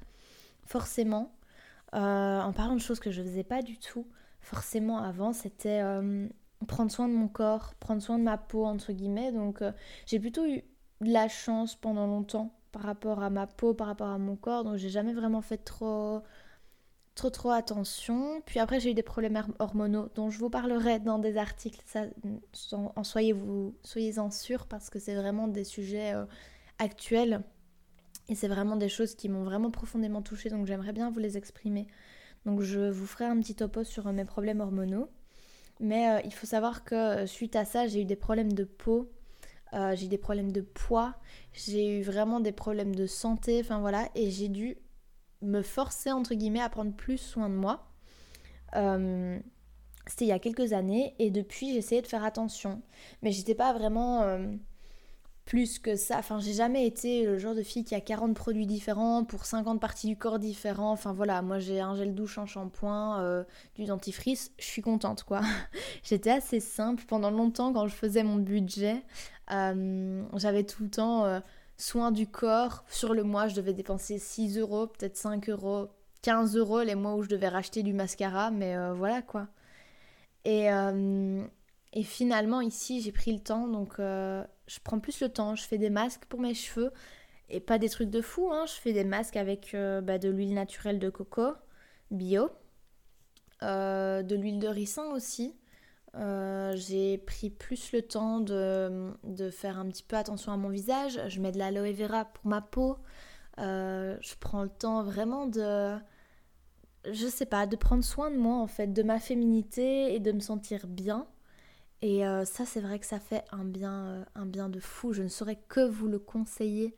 forcément. 0.65 1.33
en 1.91 2.53
parlant 2.53 2.75
de 2.75 2.81
choses 2.81 2.99
que 2.99 3.11
je 3.11 3.21
faisais 3.21 3.43
pas 3.43 3.61
du 3.61 3.77
tout 3.77 4.07
forcément 4.43 4.99
avant, 4.99 5.33
c'était 5.33 5.81
prendre 6.65 6.91
soin 6.91 7.07
de 7.07 7.13
mon 7.13 7.27
corps, 7.27 7.73
prendre 7.75 8.01
soin 8.01 8.17
de 8.17 8.23
ma 8.23 8.37
peau, 8.37 8.65
entre 8.65 8.91
guillemets. 8.91 9.31
Donc 9.31 9.61
euh, 9.61 9.71
j'ai 10.05 10.19
plutôt 10.19 10.45
eu 10.45 10.63
de 11.01 11.11
la 11.11 11.27
chance 11.27 11.75
pendant 11.75 12.07
longtemps 12.07 12.53
par 12.71 12.83
rapport 12.83 13.21
à 13.21 13.29
ma 13.29 13.47
peau, 13.47 13.73
par 13.73 13.87
rapport 13.87 14.07
à 14.07 14.17
mon 14.17 14.35
corps. 14.35 14.63
Donc 14.63 14.77
j'ai 14.77 14.89
jamais 14.89 15.13
vraiment 15.13 15.41
fait 15.41 15.57
trop, 15.57 16.21
trop, 17.15 17.29
trop 17.29 17.51
attention. 17.51 18.41
Puis 18.45 18.59
après, 18.59 18.79
j'ai 18.79 18.91
eu 18.91 18.93
des 18.93 19.03
problèmes 19.03 19.41
hormonaux 19.59 20.09
dont 20.15 20.29
je 20.29 20.39
vous 20.39 20.49
parlerai 20.49 20.99
dans 20.99 21.19
des 21.19 21.37
articles. 21.37 21.81
Ça, 21.85 22.05
en 22.71 23.03
soyez-vous, 23.03 23.75
soyez-en 23.83 24.31
sûrs 24.31 24.67
parce 24.67 24.89
que 24.89 24.99
c'est 24.99 25.15
vraiment 25.15 25.47
des 25.47 25.63
sujets 25.63 26.13
euh, 26.13 26.25
actuels. 26.79 27.43
Et 28.29 28.35
c'est 28.35 28.47
vraiment 28.47 28.77
des 28.77 28.89
choses 28.89 29.15
qui 29.15 29.27
m'ont 29.27 29.43
vraiment 29.43 29.69
profondément 29.69 30.21
touchée. 30.21 30.49
Donc 30.49 30.65
j'aimerais 30.65 30.93
bien 30.93 31.11
vous 31.11 31.19
les 31.19 31.37
exprimer. 31.37 31.87
Donc 32.45 32.61
je 32.61 32.89
vous 32.89 33.05
ferai 33.05 33.25
un 33.25 33.39
petit 33.39 33.55
topo 33.55 33.83
sur 33.83 34.11
mes 34.11 34.25
problèmes 34.25 34.61
hormonaux. 34.61 35.09
Mais 35.79 36.09
euh, 36.09 36.21
il 36.23 36.33
faut 36.33 36.45
savoir 36.45 36.83
que 36.83 36.95
euh, 36.95 37.27
suite 37.27 37.55
à 37.55 37.65
ça, 37.65 37.87
j'ai 37.87 38.01
eu 38.01 38.05
des 38.05 38.15
problèmes 38.15 38.53
de 38.53 38.63
peau, 38.63 39.11
euh, 39.73 39.95
j'ai 39.95 40.05
eu 40.05 40.09
des 40.09 40.17
problèmes 40.17 40.51
de 40.51 40.61
poids, 40.61 41.15
j'ai 41.51 41.99
eu 41.99 42.03
vraiment 42.03 42.39
des 42.39 42.51
problèmes 42.51 42.95
de 42.95 43.07
santé, 43.07 43.59
enfin 43.59 43.79
voilà, 43.79 44.07
et 44.15 44.29
j'ai 44.29 44.49
dû 44.49 44.77
me 45.41 45.61
forcer 45.61 46.11
entre 46.11 46.35
guillemets 46.35 46.61
à 46.61 46.69
prendre 46.69 46.93
plus 46.93 47.17
soin 47.17 47.49
de 47.49 47.55
moi. 47.55 47.87
C'était 50.05 50.25
il 50.25 50.29
y 50.29 50.33
a 50.33 50.39
quelques 50.39 50.73
années. 50.73 51.15
Et 51.19 51.31
depuis 51.31 51.75
essayé 51.77 52.01
de 52.01 52.07
faire 52.07 52.23
attention, 52.23 52.81
mais 53.21 53.31
j'étais 53.31 53.55
pas 53.55 53.73
vraiment 53.73 54.21
plus 55.45 55.79
que 55.79 55.95
ça. 55.95 56.17
Enfin, 56.19 56.39
j'ai 56.39 56.53
jamais 56.53 56.85
été 56.87 57.25
le 57.25 57.37
genre 57.37 57.55
de 57.55 57.63
fille 57.63 57.83
qui 57.83 57.95
a 57.95 58.01
40 58.01 58.33
produits 58.33 58.65
différents 58.65 59.23
pour 59.25 59.45
50 59.45 59.79
parties 59.79 60.07
du 60.07 60.17
corps 60.17 60.39
différents. 60.39 60.91
Enfin 60.91 61.13
voilà, 61.13 61.41
moi 61.41 61.59
j'ai 61.59 61.79
un 61.79 61.95
gel 61.95 62.15
douche, 62.15 62.37
un 62.37 62.45
shampoing, 62.45 63.19
euh, 63.19 63.43
du 63.75 63.85
dentifrice, 63.85 64.51
je 64.57 64.65
suis 64.65 64.81
contente 64.81 65.23
quoi. 65.23 65.41
J'étais 66.03 66.31
assez 66.31 66.59
simple 66.59 67.03
pendant 67.07 67.31
longtemps 67.31 67.73
quand 67.73 67.87
je 67.87 67.95
faisais 67.95 68.23
mon 68.23 68.37
budget. 68.37 69.03
Euh, 69.51 70.23
j'avais 70.37 70.63
tout 70.63 70.83
le 70.83 70.89
temps 70.89 71.25
euh, 71.25 71.39
soin 71.77 72.11
du 72.11 72.27
corps. 72.27 72.85
Sur 72.89 73.13
le 73.13 73.23
mois, 73.23 73.47
je 73.47 73.55
devais 73.55 73.73
dépenser 73.73 74.19
6 74.19 74.57
euros, 74.59 74.87
peut-être 74.87 75.17
5 75.17 75.49
euros, 75.49 75.89
15 76.21 76.55
euros 76.55 76.83
les 76.83 76.95
mois 76.95 77.15
où 77.15 77.23
je 77.23 77.29
devais 77.29 77.49
racheter 77.49 77.83
du 77.83 77.93
mascara, 77.93 78.49
mais 78.49 78.75
voilà 78.93 79.21
quoi. 79.21 79.47
Et, 80.45 80.67
et 81.93 82.03
finalement, 82.03 82.61
ici, 82.61 83.01
j'ai 83.01 83.11
pris 83.11 83.33
le 83.33 83.39
temps, 83.39 83.67
donc 83.67 83.99
je 84.67 84.79
prends 84.83 84.99
plus 84.99 85.21
le 85.21 85.29
temps. 85.29 85.55
Je 85.55 85.63
fais 85.63 85.77
des 85.77 85.89
masques 85.89 86.25
pour 86.25 86.39
mes 86.39 86.53
cheveux 86.53 86.91
et 87.49 87.59
pas 87.59 87.77
des 87.77 87.89
trucs 87.89 88.09
de 88.09 88.21
fou. 88.21 88.49
Hein. 88.51 88.65
Je 88.67 88.73
fais 88.73 88.93
des 88.93 89.03
masques 89.03 89.37
avec 89.37 89.73
euh, 89.73 90.01
bah, 90.01 90.17
de 90.17 90.29
l'huile 90.29 90.53
naturelle 90.53 90.99
de 90.99 91.09
coco 91.09 91.53
bio, 92.11 92.49
euh, 93.63 94.23
de 94.23 94.35
l'huile 94.35 94.59
de 94.59 94.67
ricin 94.67 95.05
aussi. 95.11 95.55
Euh, 96.15 96.75
j'ai 96.75 97.17
pris 97.17 97.49
plus 97.49 97.91
le 97.91 98.03
temps 98.03 98.39
de, 98.39 99.11
de, 99.23 99.49
faire 99.49 99.79
un 99.79 99.87
petit 99.87 100.03
peu 100.03 100.15
attention 100.15 100.51
à 100.51 100.57
mon 100.57 100.69
visage. 100.69 101.19
Je 101.27 101.39
mets 101.41 101.51
de 101.51 101.57
l'aloe 101.57 101.91
vera 101.91 102.25
pour 102.25 102.45
ma 102.45 102.61
peau. 102.61 102.97
je 103.57 104.35
prends 104.39 104.63
le 104.63 104.69
temps 104.69 105.03
vraiment 105.03 105.47
de, 105.47 105.95
je 107.11 107.27
sais 107.27 107.47
pas, 107.47 107.65
de 107.65 107.75
prendre 107.75 108.03
soin 108.03 108.29
de 108.29 108.37
moi 108.37 108.57
en 108.57 108.67
fait, 108.67 108.93
de 108.93 109.03
ma 109.03 109.19
féminité 109.19 110.13
et 110.13 110.19
de 110.19 110.31
me 110.31 110.39
sentir 110.39 110.87
bien. 110.87 111.27
Et 112.03 112.27
euh, 112.27 112.43
ça, 112.43 112.65
c'est 112.65 112.81
vrai 112.81 112.99
que 112.99 113.05
ça 113.05 113.21
fait 113.21 113.45
un 113.53 113.63
bien, 113.63 114.05
euh, 114.07 114.23
un 114.35 114.45
bien 114.45 114.67
de 114.67 114.81
fou. 114.81 115.13
Je 115.13 115.23
ne 115.23 115.29
saurais 115.29 115.57
que 115.69 115.79
vous 115.79 116.09
le 116.09 116.19
conseiller 116.19 116.93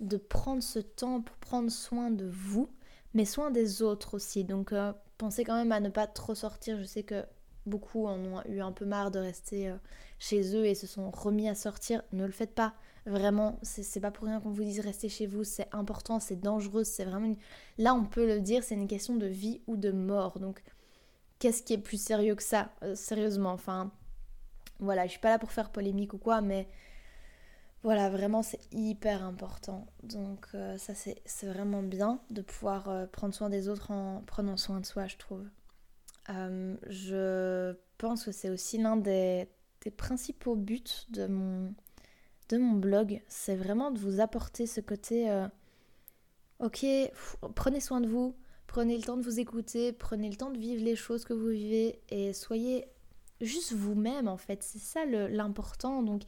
de 0.00 0.16
prendre 0.16 0.64
ce 0.64 0.80
temps 0.80 1.20
pour 1.20 1.36
prendre 1.36 1.70
soin 1.70 2.10
de 2.10 2.26
vous, 2.26 2.68
mais 3.14 3.24
soin 3.24 3.52
des 3.52 3.82
autres 3.82 4.14
aussi. 4.14 4.42
Donc 4.42 4.72
euh, 4.72 4.92
pensez 5.16 5.44
quand 5.44 5.54
même 5.54 5.70
à 5.70 5.78
ne 5.78 5.90
pas 5.90 6.08
trop 6.08 6.34
sortir. 6.34 6.76
Je 6.76 6.82
sais 6.82 7.04
que 7.04 7.24
beaucoup 7.66 8.06
en 8.06 8.18
ont 8.18 8.42
eu 8.48 8.60
un 8.60 8.72
peu 8.72 8.84
marre 8.84 9.12
de 9.12 9.20
rester 9.20 9.72
chez 10.18 10.56
eux 10.56 10.66
et 10.66 10.74
se 10.74 10.88
sont 10.88 11.12
remis 11.12 11.48
à 11.48 11.54
sortir. 11.54 12.02
Ne 12.10 12.26
le 12.26 12.32
faites 12.32 12.54
pas. 12.56 12.74
Vraiment, 13.06 13.60
c'est 13.62 14.00
pas 14.00 14.10
pour 14.10 14.26
rien 14.26 14.40
qu'on 14.40 14.50
vous 14.50 14.64
dise 14.64 14.80
rester 14.80 15.08
chez 15.08 15.28
vous. 15.28 15.44
C'est 15.44 15.68
important, 15.70 16.18
c'est 16.18 16.40
dangereux. 16.40 16.82
C'est 16.82 17.04
vraiment 17.04 17.32
Là, 17.78 17.94
on 17.94 18.04
peut 18.04 18.26
le 18.26 18.40
dire, 18.40 18.64
c'est 18.64 18.74
une 18.74 18.88
question 18.88 19.14
de 19.14 19.26
vie 19.26 19.60
ou 19.68 19.76
de 19.76 19.92
mort. 19.92 20.40
Donc, 20.40 20.64
qu'est-ce 21.38 21.62
qui 21.62 21.74
est 21.74 21.78
plus 21.78 22.02
sérieux 22.02 22.34
que 22.34 22.42
ça 22.42 22.72
Sérieusement, 22.94 23.52
enfin 23.52 23.92
voilà, 24.80 25.06
je 25.06 25.12
suis 25.12 25.20
pas 25.20 25.30
là 25.30 25.38
pour 25.38 25.52
faire 25.52 25.70
polémique 25.70 26.14
ou 26.14 26.18
quoi, 26.18 26.40
mais 26.40 26.68
voilà, 27.82 28.10
vraiment 28.10 28.42
c'est 28.42 28.60
hyper 28.72 29.24
important. 29.24 29.86
Donc 30.02 30.48
euh, 30.54 30.76
ça 30.78 30.94
c'est 30.94 31.46
vraiment 31.46 31.82
bien 31.82 32.20
de 32.30 32.42
pouvoir 32.42 32.88
euh, 32.88 33.06
prendre 33.06 33.34
soin 33.34 33.50
des 33.50 33.68
autres 33.68 33.90
en 33.90 34.22
prenant 34.26 34.56
soin 34.56 34.80
de 34.80 34.86
soi, 34.86 35.06
je 35.06 35.16
trouve. 35.16 35.44
Euh, 36.30 36.76
je 36.88 37.76
pense 37.98 38.24
que 38.24 38.32
c'est 38.32 38.50
aussi 38.50 38.78
l'un 38.78 38.96
des, 38.96 39.48
des, 39.82 39.90
principaux 39.90 40.56
buts 40.56 40.82
de 41.10 41.26
mon, 41.26 41.72
de 42.48 42.58
mon 42.58 42.74
blog. 42.74 43.22
C'est 43.28 43.56
vraiment 43.56 43.90
de 43.90 43.98
vous 43.98 44.20
apporter 44.20 44.66
ce 44.66 44.80
côté, 44.80 45.30
ok, 46.58 46.84
prenez 47.54 47.80
soin 47.80 48.00
de 48.00 48.08
vous, 48.08 48.36
prenez 48.66 48.96
le 48.96 49.02
temps 49.02 49.16
de 49.16 49.22
vous 49.22 49.40
écouter, 49.40 49.92
prenez 49.92 50.28
le 50.28 50.36
temps 50.36 50.50
de 50.50 50.58
vivre 50.58 50.84
les 50.84 50.96
choses 50.96 51.24
que 51.24 51.32
vous 51.32 51.48
vivez 51.48 52.00
et 52.10 52.32
soyez 52.34 52.86
juste 53.40 53.72
vous-même 53.72 54.28
en 54.28 54.36
fait. 54.36 54.62
C'est 54.62 54.78
ça 54.78 55.04
l'important. 55.04 56.02
Donc 56.02 56.22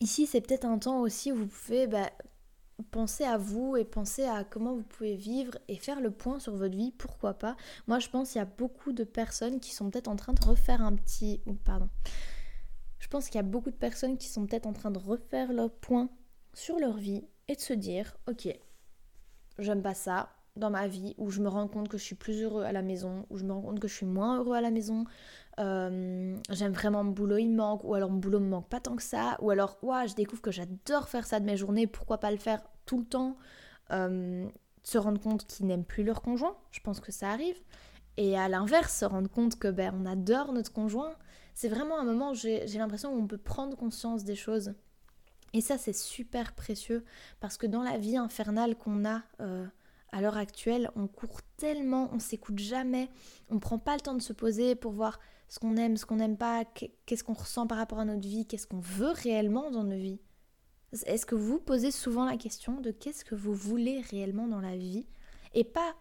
ici 0.00 0.26
c'est 0.26 0.40
peut-être 0.40 0.64
un 0.64 0.78
temps 0.78 1.00
aussi 1.00 1.32
où 1.32 1.36
vous 1.36 1.46
pouvez 1.46 1.86
bah, 1.86 2.10
penser 2.90 3.24
à 3.24 3.38
vous 3.38 3.76
et 3.76 3.84
penser 3.84 4.24
à 4.24 4.44
comment 4.44 4.74
vous 4.74 4.82
pouvez 4.82 5.16
vivre 5.16 5.58
et 5.68 5.76
faire 5.76 6.00
le 6.00 6.10
point 6.10 6.38
sur 6.38 6.54
votre 6.54 6.76
vie, 6.76 6.92
pourquoi 6.92 7.34
pas. 7.34 7.56
Moi 7.86 7.98
je 7.98 8.08
pense 8.08 8.30
qu'il 8.30 8.38
y 8.38 8.42
a 8.42 8.46
beaucoup 8.46 8.92
de 8.92 9.04
personnes 9.04 9.60
qui 9.60 9.74
sont 9.74 9.90
peut-être 9.90 10.08
en 10.08 10.16
train 10.16 10.32
de 10.32 10.44
refaire 10.44 10.82
un 10.82 10.94
petit... 10.94 11.40
Pardon. 11.64 11.88
Je 12.98 13.08
pense 13.08 13.26
qu'il 13.26 13.36
y 13.36 13.38
a 13.38 13.42
beaucoup 13.42 13.70
de 13.70 13.76
personnes 13.76 14.18
qui 14.18 14.28
sont 14.28 14.46
peut-être 14.46 14.66
en 14.66 14.72
train 14.72 14.90
de 14.90 14.98
refaire 14.98 15.52
le 15.52 15.68
point 15.68 16.10
sur 16.52 16.78
leur 16.78 16.96
vie 16.96 17.24
et 17.46 17.54
de 17.54 17.60
se 17.60 17.72
dire, 17.72 18.16
ok, 18.28 18.48
j'aime 19.58 19.82
pas 19.82 19.94
ça, 19.94 20.30
dans 20.58 20.70
ma 20.70 20.88
vie 20.88 21.14
où 21.18 21.30
je 21.30 21.40
me 21.40 21.48
rends 21.48 21.68
compte 21.68 21.88
que 21.88 21.98
je 21.98 22.04
suis 22.04 22.14
plus 22.14 22.42
heureux 22.42 22.64
à 22.64 22.72
la 22.72 22.82
maison, 22.82 23.26
où 23.30 23.38
je 23.38 23.44
me 23.44 23.52
rends 23.52 23.62
compte 23.62 23.80
que 23.80 23.88
je 23.88 23.94
suis 23.94 24.06
moins 24.06 24.38
heureux 24.38 24.56
à 24.56 24.60
la 24.60 24.70
maison. 24.70 25.04
Euh, 25.58 26.36
j'aime 26.50 26.72
vraiment 26.72 27.02
mon 27.02 27.12
boulot, 27.12 27.38
il 27.38 27.48
me 27.48 27.56
manque, 27.56 27.84
ou 27.84 27.94
alors 27.94 28.10
mon 28.10 28.18
boulot 28.18 28.40
me 28.40 28.48
manque 28.48 28.68
pas 28.68 28.80
tant 28.80 28.96
que 28.96 29.02
ça, 29.02 29.36
ou 29.40 29.50
alors, 29.50 29.78
ouais, 29.82 30.06
je 30.06 30.14
découvre 30.14 30.42
que 30.42 30.50
j'adore 30.50 31.08
faire 31.08 31.26
ça 31.26 31.40
de 31.40 31.44
mes 31.44 31.56
journées, 31.56 31.86
pourquoi 31.86 32.18
pas 32.18 32.30
le 32.30 32.36
faire 32.36 32.62
tout 32.86 32.98
le 32.98 33.04
temps. 33.04 33.36
Euh, 33.90 34.46
se 34.82 34.98
rendre 34.98 35.20
compte 35.20 35.46
qu'ils 35.46 35.66
n'aiment 35.66 35.84
plus 35.84 36.04
leur 36.04 36.22
conjoint, 36.22 36.56
je 36.70 36.80
pense 36.80 37.00
que 37.00 37.12
ça 37.12 37.30
arrive. 37.30 37.60
Et 38.16 38.36
à 38.36 38.48
l'inverse, 38.48 38.98
se 38.98 39.04
rendre 39.04 39.30
compte 39.30 39.58
que 39.58 39.68
ben, 39.68 39.94
on 39.96 40.06
adore 40.06 40.52
notre 40.52 40.72
conjoint. 40.72 41.12
C'est 41.54 41.68
vraiment 41.68 41.98
un 41.98 42.04
moment 42.04 42.34
j'ai 42.34 42.66
l'impression 42.66 43.12
où 43.12 43.18
on 43.18 43.26
peut 43.26 43.38
prendre 43.38 43.76
conscience 43.76 44.24
des 44.24 44.34
choses. 44.34 44.74
Et 45.52 45.60
ça, 45.60 45.78
c'est 45.78 45.94
super 45.94 46.52
précieux 46.52 47.04
parce 47.40 47.56
que 47.56 47.66
dans 47.66 47.82
la 47.82 47.96
vie 47.96 48.16
infernale 48.16 48.76
qu'on 48.76 49.04
a 49.04 49.22
euh, 49.40 49.66
à 50.12 50.20
l'heure 50.20 50.36
actuelle, 50.36 50.90
on 50.96 51.06
court 51.06 51.40
tellement, 51.56 52.10
on 52.12 52.18
s'écoute 52.18 52.58
jamais, 52.58 53.08
on 53.50 53.58
prend 53.58 53.78
pas 53.78 53.94
le 53.94 54.00
temps 54.00 54.14
de 54.14 54.22
se 54.22 54.32
poser 54.32 54.74
pour 54.74 54.92
voir 54.92 55.18
ce 55.48 55.58
qu'on 55.58 55.76
aime, 55.76 55.96
ce 55.96 56.06
qu'on 56.06 56.16
n'aime 56.16 56.36
pas, 56.36 56.64
qu'est-ce 57.06 57.24
qu'on 57.24 57.32
ressent 57.32 57.66
par 57.66 57.78
rapport 57.78 57.98
à 57.98 58.04
notre 58.04 58.26
vie, 58.26 58.46
qu'est-ce 58.46 58.66
qu'on 58.66 58.80
veut 58.80 59.12
réellement 59.12 59.70
dans 59.70 59.84
nos 59.84 59.96
vies. 59.96 60.20
Est-ce 61.06 61.26
que 61.26 61.34
vous 61.34 61.58
posez 61.58 61.90
souvent 61.90 62.24
la 62.24 62.36
question 62.36 62.80
de 62.80 62.90
qu'est-ce 62.90 63.24
que 63.24 63.34
vous 63.34 63.54
voulez 63.54 64.00
réellement 64.10 64.48
dans 64.48 64.60
la 64.60 64.76
vie 64.76 65.06
et 65.54 65.64
pas 65.64 65.94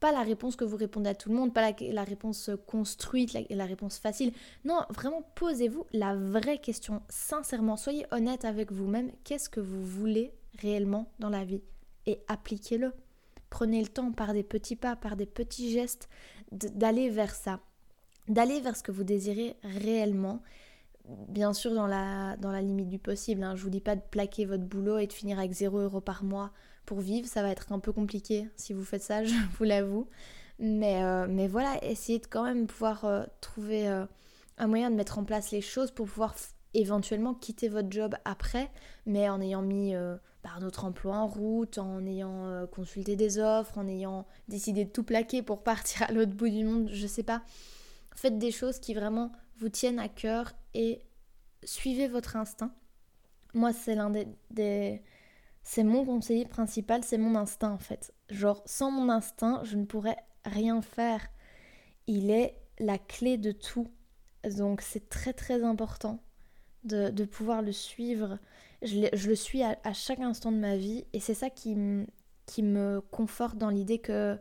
pas 0.00 0.10
la 0.10 0.22
réponse 0.22 0.56
que 0.56 0.64
vous 0.64 0.76
répondez 0.76 1.10
à 1.10 1.14
tout 1.14 1.28
le 1.28 1.36
monde, 1.36 1.54
pas 1.54 1.72
la, 1.80 2.02
réponse 2.02 2.50
construite, 2.66 3.32
la, 3.34 3.42
la, 3.50 3.64
réponse 3.66 3.98
facile. 3.98 4.32
Non, 4.64 4.80
vraiment 4.90 5.22
posez-vous 5.36 5.86
la 5.92 6.16
vraie 6.16 6.58
question, 6.58 7.02
sincèrement. 7.08 7.76
Soyez 7.76 8.04
honnête 8.10 8.44
avec 8.44 8.72
vous-même. 8.72 9.12
Qu'est-ce 9.22 9.48
que 9.48 9.60
vous 9.60 9.80
voulez 9.86 10.34
réellement 10.58 11.12
dans 11.20 11.28
la 11.28 11.44
vie 11.44 11.62
Et 12.06 12.18
appliquez-le. 12.26 12.92
Prenez 13.52 13.82
le 13.82 13.88
temps 13.88 14.12
par 14.12 14.32
des 14.32 14.42
petits 14.42 14.76
pas, 14.76 14.96
par 14.96 15.14
des 15.14 15.26
petits 15.26 15.70
gestes, 15.70 16.08
d'aller 16.52 17.10
vers 17.10 17.34
ça. 17.34 17.60
D'aller 18.26 18.62
vers 18.62 18.74
ce 18.74 18.82
que 18.82 18.92
vous 18.92 19.04
désirez 19.04 19.56
réellement 19.62 20.40
bien 21.28 21.52
sûr 21.52 21.74
dans 21.74 21.86
la, 21.86 22.62
limite 22.62 22.88
du 22.88 22.98
possible. 22.98 23.42
Hein. 23.42 23.54
Je 23.54 23.62
vous 23.62 23.68
dis 23.68 23.82
pas 23.82 23.94
de 23.94 24.00
plaquer 24.00 24.46
votre 24.46 24.62
boulot 24.62 24.96
et 24.96 25.06
de 25.06 25.12
finir 25.12 25.38
avec 25.38 25.52
0 25.52 25.80
euros 25.80 26.00
par 26.00 26.24
mois 26.24 26.50
pour 26.86 27.00
vivre. 27.00 27.28
Ça 27.28 27.42
va 27.42 27.50
être 27.50 27.70
un 27.72 27.78
peu 27.78 27.92
compliqué 27.92 28.48
si 28.56 28.72
vous 28.72 28.84
faites 28.84 29.02
ça, 29.02 29.22
je 29.26 29.34
vous 29.58 29.64
l'avoue. 29.64 30.08
Mais, 30.58 31.04
euh, 31.04 31.26
mais 31.28 31.46
voilà, 31.46 31.76
essayez 31.84 32.20
de 32.20 32.26
quand 32.26 32.44
même 32.44 32.66
pouvoir 32.66 33.04
euh, 33.04 33.24
trouver 33.42 33.86
euh, 33.86 34.06
un 34.56 34.66
moyen 34.66 34.90
de 34.90 34.96
mettre 34.96 35.18
en 35.18 35.24
place 35.24 35.50
les 35.50 35.60
choses 35.60 35.90
pour 35.90 36.06
pouvoir 36.06 36.34
éventuellement 36.72 37.34
quitter 37.34 37.68
votre 37.68 37.92
job 37.92 38.14
après, 38.24 38.70
mais 39.04 39.28
en 39.28 39.42
ayant 39.42 39.60
mis 39.60 39.94
par 40.42 40.60
notre 40.60 40.84
emploi 40.84 41.16
en 41.16 41.26
route, 41.26 41.78
en 41.78 42.04
ayant 42.04 42.66
consulté 42.72 43.16
des 43.16 43.38
offres, 43.38 43.78
en 43.78 43.86
ayant 43.86 44.26
décidé 44.48 44.84
de 44.84 44.90
tout 44.90 45.04
plaquer 45.04 45.42
pour 45.42 45.62
partir 45.64 46.02
à 46.02 46.12
l'autre 46.12 46.32
bout 46.32 46.48
du 46.48 46.64
monde, 46.64 46.90
je 46.92 47.06
sais 47.06 47.22
pas. 47.22 47.42
Faites 48.14 48.38
des 48.38 48.50
choses 48.50 48.78
qui 48.78 48.94
vraiment 48.94 49.32
vous 49.58 49.68
tiennent 49.68 49.98
à 49.98 50.08
cœur 50.08 50.52
et 50.74 51.00
suivez 51.64 52.08
votre 52.08 52.36
instinct. 52.36 52.74
Moi, 53.54 53.72
c'est 53.72 53.94
l'un 53.94 54.10
des, 54.50 55.02
c'est 55.62 55.84
mon 55.84 56.04
conseiller 56.04 56.46
principal, 56.46 57.04
c'est 57.04 57.18
mon 57.18 57.34
instinct 57.36 57.72
en 57.72 57.78
fait. 57.78 58.12
Genre, 58.30 58.62
sans 58.66 58.90
mon 58.90 59.08
instinct, 59.08 59.62
je 59.64 59.76
ne 59.76 59.84
pourrais 59.84 60.16
rien 60.44 60.82
faire. 60.82 61.26
Il 62.06 62.30
est 62.30 62.58
la 62.78 62.98
clé 62.98 63.36
de 63.38 63.52
tout. 63.52 63.88
Donc, 64.56 64.80
c'est 64.80 65.08
très 65.08 65.32
très 65.32 65.62
important 65.62 66.20
de, 66.84 67.24
pouvoir 67.24 67.62
le 67.62 67.72
suivre. 67.72 68.38
Je, 68.82 69.28
le 69.28 69.34
suis 69.34 69.62
à, 69.62 69.92
chaque 69.92 70.20
instant 70.20 70.52
de 70.52 70.56
ma 70.58 70.76
vie 70.76 71.04
et 71.12 71.20
c'est 71.20 71.34
ça 71.34 71.50
qui, 71.50 71.76
qui 72.46 72.62
me 72.62 73.00
conforte 73.00 73.56
dans 73.56 73.70
l'idée 73.70 73.98
que 73.98 74.38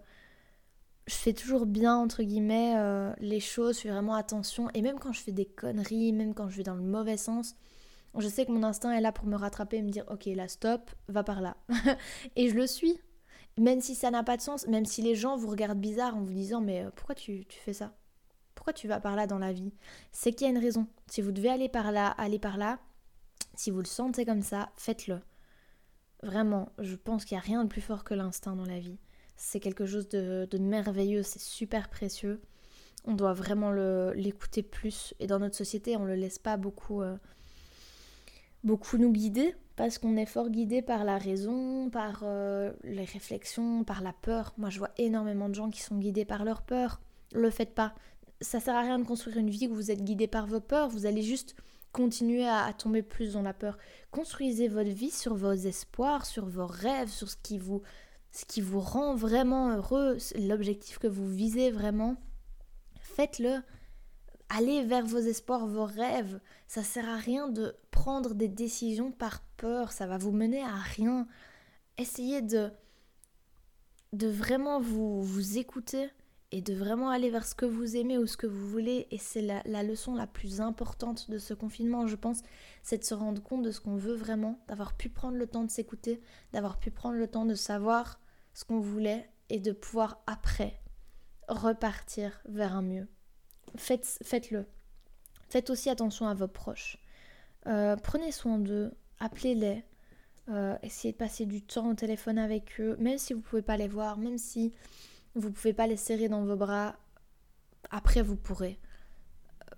je 1.08 1.16
fais 1.16 1.34
toujours 1.34 1.66
bien, 1.66 1.96
entre 1.96 2.24
guillemets, 2.24 2.76
euh, 2.78 3.14
les 3.20 3.40
choses, 3.40 3.78
je 3.78 3.82
fais 3.82 3.90
vraiment 3.90 4.14
attention. 4.14 4.70
Et 4.74 4.82
même 4.82 5.00
quand 5.00 5.14
je 5.14 5.22
fais 5.22 5.32
des 5.32 5.46
conneries, 5.46 6.14
même 6.14 6.34
quand 6.34 6.50
je 6.50 6.58
vais 6.58 6.64
dans 6.64 6.76
le 6.76 6.84
mauvais 6.84 7.18
sens, 7.18 7.56
je 8.18 8.28
sais 8.28 8.46
que 8.46 8.52
mon 8.52 8.64
instinct 8.64 8.92
est 8.92 9.02
là 9.02 9.12
pour 9.12 9.26
me 9.26 9.36
rattraper 9.36 9.78
et 9.78 9.82
me 9.82 9.90
dire, 9.90 10.06
ok, 10.10 10.26
là, 10.28 10.48
stop, 10.48 10.92
va 11.08 11.24
par 11.24 11.42
là. 11.42 11.58
et 12.36 12.50
je 12.50 12.56
le 12.56 12.68
suis. 12.68 13.00
Même 13.58 13.82
si 13.82 13.96
ça 13.96 14.12
n'a 14.12 14.24
pas 14.24 14.38
de 14.38 14.42
sens, 14.42 14.68
même 14.68 14.86
si 14.86 15.02
les 15.02 15.16
gens 15.16 15.36
vous 15.38 15.50
regardent 15.50 15.80
bizarre 15.80 16.16
en 16.16 16.22
vous 16.22 16.34
disant, 16.34 16.62
mais 16.62 16.84
euh, 16.86 16.90
pourquoi 16.96 17.16
tu, 17.16 17.46
tu 17.46 17.60
fais 17.60 17.74
ça? 17.74 17.94
Pourquoi 18.56 18.74
tu 18.74 18.88
vas 18.88 19.00
par 19.00 19.16
là 19.16 19.28
dans 19.28 19.40
la 19.40 19.54
vie? 19.54 19.74
C'est 20.12 20.32
qu'il 20.32 20.46
y 20.46 20.50
a 20.50 20.54
une 20.54 20.60
raison. 20.60 20.88
Si 21.08 21.22
vous 21.22 21.32
devez 21.32 21.50
aller 21.50 21.70
par 21.70 21.92
là, 21.92 22.08
allez 22.18 22.40
par 22.40 22.58
là. 22.58 22.80
Si 23.56 23.72
vous 23.72 23.80
le 23.80 23.86
sentez 23.86 24.26
comme 24.26 24.42
ça, 24.42 24.70
faites-le. 24.76 25.20
Vraiment, 26.24 26.72
je 26.80 26.96
pense 26.96 27.26
qu'il 27.26 27.36
n'y 27.36 27.44
a 27.44 27.46
rien 27.46 27.64
de 27.64 27.70
plus 27.70 27.82
fort 27.82 28.04
que 28.04 28.14
l'instinct 28.14 28.56
dans 28.56 28.66
la 28.66 28.80
vie 28.80 29.00
c'est 29.42 29.60
quelque 29.60 29.88
chose 29.88 30.08
de, 30.08 30.58
merveilleux, 30.60 31.24
c'est 31.24 31.42
super 31.42 31.90
précieux. 31.90 32.42
On 33.06 33.16
doit 33.16 33.34
vraiment 33.34 33.72
l'écouter 33.72 34.62
plus. 34.62 35.16
Et 35.20 35.26
dans 35.26 35.40
notre 35.40 35.56
société, 35.56 35.98
on 35.98 36.02
ne 36.02 36.10
le 36.10 36.16
laisse 36.16 36.38
pas 36.38 36.58
beaucoup, 36.58 37.02
euh, 37.02 37.18
beaucoup 38.64 38.98
nous 38.98 39.12
guider, 39.12 39.56
parce 39.76 39.98
qu'on 39.98 40.16
est 40.16 40.28
fort 40.28 40.52
guidé 40.52 40.84
par 40.84 41.04
la 41.04 41.18
raison, 41.18 41.90
par 41.90 42.22
euh, 42.24 42.72
les 42.84 43.04
réflexions, 43.04 43.84
par 43.84 44.02
la 44.02 44.14
peur. 44.14 44.54
Moi, 44.58 44.70
je 44.70 44.78
vois 44.78 44.92
énormément 44.98 45.50
de 45.50 45.56
gens 45.56 45.72
qui 45.72 45.82
sont 45.82 45.98
guidés 45.98 46.26
par 46.26 46.46
leur 46.46 46.62
peur. 46.62 47.02
Le 47.34 47.50
faites 47.50 47.74
pas. 47.74 47.96
Ça 48.42 48.60
sert 48.60 48.76
à 48.76 48.82
rien 48.82 49.00
de 49.00 49.06
construire 49.06 49.38
une 49.38 49.50
vie 49.50 49.68
où 49.68 49.74
vous 49.74 49.90
êtes 49.90 50.04
guidé 50.04 50.28
par 50.28 50.46
vos 50.46 50.62
peurs. 50.62 50.90
Vous 50.90 51.08
allez 51.08 51.24
juste 51.24 51.56
continuer 51.92 52.48
à, 52.48 52.72
tomber 52.74 53.04
plus 53.04 53.34
dans 53.34 53.42
la 53.42 53.54
peur. 53.54 53.78
Construisez 54.12 54.68
votre 54.68 54.90
vie 54.90 55.12
sur 55.12 55.36
vos 55.36 55.54
espoirs, 55.54 56.26
sur 56.26 56.46
vos 56.46 56.68
rêves, 56.68 57.10
sur 57.10 57.30
ce 57.30 57.38
qui 57.38 57.58
vous 57.58 57.82
ce 58.32 58.46
qui 58.46 58.62
vous 58.62 58.80
rend 58.80 59.14
vraiment 59.14 59.76
heureux, 59.76 60.18
l'objectif 60.40 61.00
que 61.00 61.08
vous 61.08 61.28
visez 61.28 61.70
vraiment, 61.70 62.16
faites-le. 63.02 63.62
Allez 64.48 64.84
vers 64.84 65.06
vos 65.06 65.20
espoirs, 65.20 65.68
vos 65.68 65.86
rêves. 65.86 66.40
Ça 66.68 66.82
sert 66.82 67.10
à 67.10 67.18
rien 67.18 67.50
de 67.50 67.76
prendre 67.90 68.34
des 68.34 68.48
décisions 68.48 69.12
par 69.12 69.42
peur, 69.58 69.92
ça 69.92 70.08
va 70.08 70.18
vous 70.18 70.32
mener 70.32 70.62
à 70.62 70.76
rien. 70.76 71.28
Essayez 71.98 72.42
de, 72.42 72.72
de 74.14 74.28
vraiment 74.28 74.80
vous, 74.80 75.22
vous 75.22 75.58
écouter 75.58 76.10
et 76.52 76.62
de 76.62 76.74
vraiment 76.74 77.10
aller 77.10 77.30
vers 77.30 77.46
ce 77.46 77.56
que 77.56 77.66
vous 77.66 77.96
aimez 77.96 78.18
ou 78.18 78.28
ce 78.28 78.38
que 78.38 78.48
vous 78.48 78.68
voulez. 78.68 79.08
Et 79.12 79.18
c'est 79.18 79.42
la, 79.42 79.84
leçon 79.84 80.16
la 80.16 80.28
plus 80.28 80.62
importante 80.62 81.32
de 81.32 81.38
ce 81.38 81.54
confinement, 81.54 82.08
je 82.08 82.16
pense, 82.16 82.42
c'est 82.84 82.98
de 82.98 83.04
se 83.04 83.14
rendre 83.14 83.42
compte 83.42 83.64
de 83.64 83.72
ce 83.72 83.80
qu'on 83.80 83.96
veut 83.96 84.16
vraiment, 84.16 84.60
d'avoir 84.68 84.94
pu 84.94 85.10
prendre 85.10 85.38
le 85.38 85.48
temps 85.48 85.64
de 85.64 85.72
s'écouter, 85.72 86.22
d'avoir 86.54 86.80
pu 86.80 86.92
prendre 86.92 87.16
le 87.16 87.28
temps 87.28 87.46
de 87.46 87.56
savoir 87.56 88.20
ce 88.54 88.66
qu'on 88.66 88.80
voulait 88.80 89.30
et 89.50 89.60
de 89.60 89.72
pouvoir 89.72 90.22
après 90.28 90.80
repartir 91.48 92.42
vers 92.46 92.76
un 92.76 92.82
mieux. 92.82 93.08
Faites, 93.76 94.20
faites-le. 94.24 94.66
Faites 95.50 95.70
aussi 95.70 95.90
attention 95.90 96.28
à 96.28 96.34
vos 96.34 96.48
proches. 96.48 96.98
Euh, 97.68 97.96
prenez 97.96 98.32
soin 98.32 98.58
d'eux, 98.58 98.92
appelez-les, 99.20 99.84
euh, 100.50 100.78
essayez 100.82 101.14
de 101.14 101.18
passer 101.18 101.46
du 101.46 101.62
temps 101.62 101.90
au 101.90 101.94
téléphone 101.94 102.38
avec 102.38 102.80
eux, 102.80 102.96
même 103.00 103.18
si 103.18 103.34
vous 103.34 103.40
ne 103.40 103.46
pouvez 103.46 103.62
pas 103.62 103.78
les 103.78 103.88
voir, 103.88 104.18
même 104.18 104.38
si 104.38 104.74
vous 105.36 105.52
pouvez 105.52 105.74
pas 105.74 105.88
les 105.88 105.98
serrer 105.98 106.30
dans 106.30 106.44
vos 106.44 106.56
bras, 106.56 106.96
après 107.90 108.22
vous 108.22 108.36
pourrez. 108.36 108.80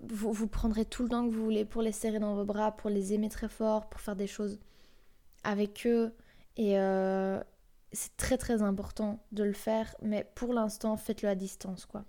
Vous, 0.01 0.33
vous 0.33 0.47
prendrez 0.47 0.85
tout 0.85 1.03
le 1.03 1.09
temps 1.09 1.27
que 1.27 1.33
vous 1.33 1.43
voulez 1.43 1.65
pour 1.65 1.81
les 1.81 1.91
serrer 1.91 2.19
dans 2.19 2.35
vos 2.35 2.45
bras, 2.45 2.75
pour 2.75 2.89
les 2.89 3.13
aimer 3.13 3.29
très 3.29 3.47
fort, 3.47 3.89
pour 3.89 4.01
faire 4.01 4.15
des 4.15 4.27
choses 4.27 4.59
avec 5.43 5.85
eux. 5.85 6.13
Et, 6.57 6.77
euh, 6.79 7.41
c'est 7.93 8.17
très 8.17 8.37
très 8.37 8.61
important 8.61 9.23
de 9.31 9.43
le 9.43 9.53
faire, 9.53 9.95
mais 10.01 10.29
pour 10.35 10.53
l'instant, 10.53 10.97
faites-le 10.97 11.29
à 11.29 11.35
distance, 11.35 11.85
quoi. 11.85 12.05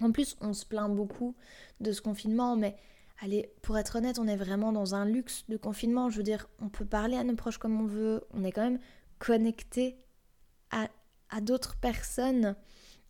En 0.00 0.12
plus, 0.12 0.36
on 0.40 0.52
se 0.52 0.64
plaint 0.64 0.94
beaucoup 0.94 1.34
de 1.80 1.90
ce 1.90 2.00
confinement, 2.00 2.54
mais 2.54 2.76
allez, 3.20 3.52
pour 3.62 3.76
être 3.76 3.96
honnête, 3.96 4.20
on 4.20 4.28
est 4.28 4.36
vraiment 4.36 4.72
dans 4.72 4.94
un 4.94 5.04
luxe 5.04 5.44
de 5.48 5.56
confinement. 5.56 6.08
Je 6.08 6.18
veux 6.18 6.22
dire, 6.22 6.48
on 6.60 6.68
peut 6.68 6.84
parler 6.84 7.16
à 7.16 7.24
nos 7.24 7.34
proches 7.34 7.58
comme 7.58 7.80
on 7.80 7.86
veut, 7.86 8.24
on 8.32 8.44
est 8.44 8.52
quand 8.52 8.62
même 8.62 8.78
connecté 9.18 9.98
à, 10.70 10.88
d'autres 11.40 11.76
personnes. 11.76 12.56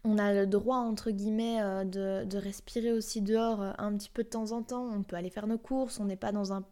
On 0.04 0.18
a 0.18 0.32
le 0.32 0.46
droit, 0.46 0.76
entre 0.76 1.10
guillemets, 1.10 1.60
euh, 1.60 1.84
de, 1.84 2.38
respirer 2.38 2.92
aussi 2.92 3.20
dehors 3.20 3.62
euh, 3.62 3.72
un 3.78 3.96
petit 3.96 4.10
peu 4.10 4.22
de 4.22 4.28
temps 4.28 4.52
en 4.52 4.62
temps. 4.62 4.88
On 4.90 5.02
peut 5.02 5.16
aller 5.16 5.30
faire 5.30 5.46
nos 5.46 5.58
courses, 5.58 5.98
on 6.00 6.04
n'est 6.04 6.16
pas 6.16 6.32
dans 6.32 6.52
un, 6.52 6.64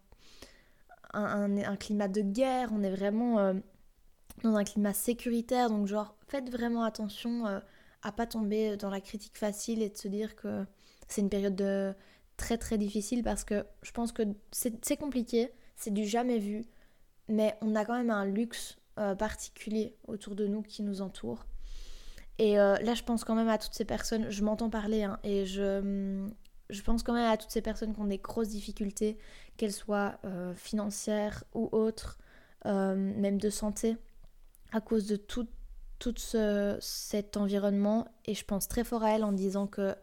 climat 1.76 2.09
de 2.09 2.20
guerre, 2.20 2.70
on 2.72 2.82
est 2.82 2.90
vraiment 2.90 3.38
euh, 3.38 3.54
dans 4.42 4.54
un 4.56 4.64
climat 4.64 4.92
sécuritaire. 4.92 5.70
Donc 5.70 5.87
genre, 5.87 6.16
faites 6.28 6.50
vraiment 6.50 6.85
attention 6.85 7.44
à 8.02 8.12
pas 8.12 8.26
tomber 8.26 8.76
dans 8.76 8.90
la 8.90 9.00
critique 9.00 9.37
facile 9.37 9.82
et 9.82 9.90
de 9.90 9.96
se 9.96 10.09
dire 10.09 10.37
que 10.37 10.64
c'est 11.09 11.20
une 11.20 11.30
période 11.30 11.56
de 11.56 11.94
très 12.37 12.59
très 12.59 12.78
difficile 12.78 13.22
parce 13.22 13.44
que 13.44 13.66
je 13.82 13.90
pense 13.92 14.12
que 14.12 14.22
c'est 14.52 14.96
compliqué, 14.96 15.50
c'est 15.74 15.92
du 15.92 16.04
jamais 16.04 16.38
vu, 16.38 16.64
mais 17.28 17.56
on 17.62 17.74
a 17.74 17.85
quand 17.85 17.96
même 17.96 18.11
un 18.11 18.24
luxe 18.26 18.78
euh, 18.98 19.14
particulier 19.14 19.94
autour 20.06 20.35
de 20.35 20.46
nous 20.46 20.62
qui 20.62 20.82
nous 20.82 21.00
entoure. 21.00 21.46
Et 22.38 22.59
euh, 22.59 22.76
là, 22.78 22.94
je 22.94 23.02
pense 23.02 23.24
quand 23.24 23.35
même 23.35 23.48
à 23.48 23.59
toutes 23.59 23.74
ces 23.74 23.85
personnes, 23.85 24.30
je 24.30 24.44
m'entends 24.44 24.70
parler, 24.70 25.04
hein, 25.04 25.18
et 25.24 25.46
je, 25.46 26.28
je 26.68 26.82
pense 26.82 27.02
quand 27.02 27.14
même 27.14 27.30
à 27.30 27.37
toutes 27.37 27.50
ces 27.50 27.62
personnes 27.62 27.94
qui 27.94 28.00
ont 28.00 28.06
des 28.06 28.18
grosses 28.18 28.48
difficultés, 28.48 29.16
qu'elles 29.56 29.72
soient 29.72 30.18
financières 30.54 31.44
ou 31.54 31.70
autres, 31.72 32.18
même 32.64 33.38
de 33.38 33.48
santé 33.48 33.96
à 34.72 34.80
cause 34.80 35.06
de 35.06 35.16
tout, 35.16 35.46
tout 35.98 36.14
cet 36.80 37.37
environnement 37.37 38.06
et 38.26 38.35
je 38.35 38.44
pense 38.44 38.68
très 38.68 38.85
fort 38.85 39.02
à 39.02 39.12
elle 39.12 39.24
en 39.24 39.32
disant 39.32 39.66
que 39.66 39.94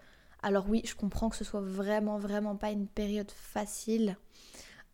alors 0.42 0.68
oui 0.68 0.82
je 0.86 0.96
comprends 0.96 1.30
que 1.30 1.36
ce 1.36 1.44
soit 1.44 1.62
vraiment 1.62 2.18
vraiment 2.18 2.56
pas 2.56 2.72
une 2.72 2.88
période 2.88 3.32
facile 3.32 4.18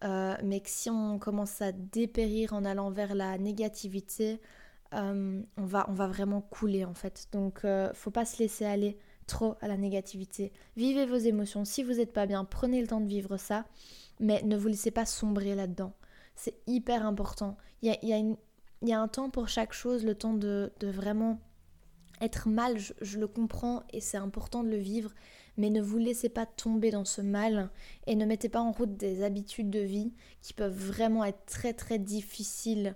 euh, 0.04 0.36
mais 0.44 0.62
que 0.62 0.70
si 0.70 0.90
on 0.90 1.20
commence 1.20 1.62
à 1.62 1.72
dépérir 1.72 2.54
en 2.54 2.66
allant 2.66 2.92
vers 2.92 3.16
la 3.16 3.38
négativité 3.38 4.40
on, 4.92 5.44
va, 5.56 5.86
on 5.88 5.94
va 5.94 6.08
vraiment 6.08 6.42
couler 6.42 6.84
en 6.84 6.96
fait. 6.96 7.28
Donc 7.32 7.64
faut 7.94 8.10
pas 8.10 8.26
se 8.26 8.40
laisser 8.40 8.66
aller 8.66 8.98
trop 9.30 9.56
à 9.62 9.68
la 9.70 9.78
négativité. 9.78 10.52
Vivez 10.76 11.06
vos 11.06 11.16
émotions. 11.16 11.64
Si 11.64 11.84
vous 11.84 11.94
n'êtes 11.94 12.12
pas 12.12 12.26
bien, 12.26 12.44
prenez 12.44 12.82
le 12.82 12.88
temps 12.88 13.00
de 13.00 13.08
vivre 13.08 13.38
ça, 13.38 13.66
mais 14.20 14.42
ne 14.44 14.58
vous 14.58 14.68
laissez 14.68 14.92
pas 14.92 15.06
sombrer 15.06 15.56
là-dedans. 15.56 15.94
C'est 16.36 16.56
hyper 16.68 17.06
important. 17.06 17.56
Il 17.82 17.90
y 17.90 18.14
a, 18.14 18.18
y 18.82 18.94
a, 18.94 19.00
un 19.00 19.08
temps 19.08 19.30
pour 19.30 19.48
chaque 19.48 19.72
chose, 19.72 20.04
le 20.04 20.16
temps 20.16 20.34
de, 20.34 20.72
vraiment 20.82 21.40
être 22.22 22.50
mal, 22.50 22.78
je, 22.78 23.18
le 23.18 23.28
comprends 23.28 23.84
et 23.94 24.02
c'est 24.02 24.18
important 24.18 24.64
de 24.64 24.70
le 24.70 24.78
vivre, 24.78 25.12
mais 25.60 25.70
ne 25.70 25.82
vous 25.82 25.98
laissez 25.98 26.30
pas 26.30 26.46
tomber 26.46 26.90
dans 26.90 27.06
ce 27.06 27.22
mal 27.22 27.70
et 28.08 28.16
ne 28.16 28.26
mettez 28.26 28.50
pas 28.50 28.62
en 28.62 28.72
route 28.72 28.96
des 28.96 29.24
habitudes 29.24 29.70
de 29.70 29.82
vie 29.82 30.14
qui 30.42 30.54
peuvent 30.54 30.74
vraiment 30.74 31.26
être 31.26 31.46
très 31.46 31.74
très 31.74 32.00
difficiles 32.00 32.96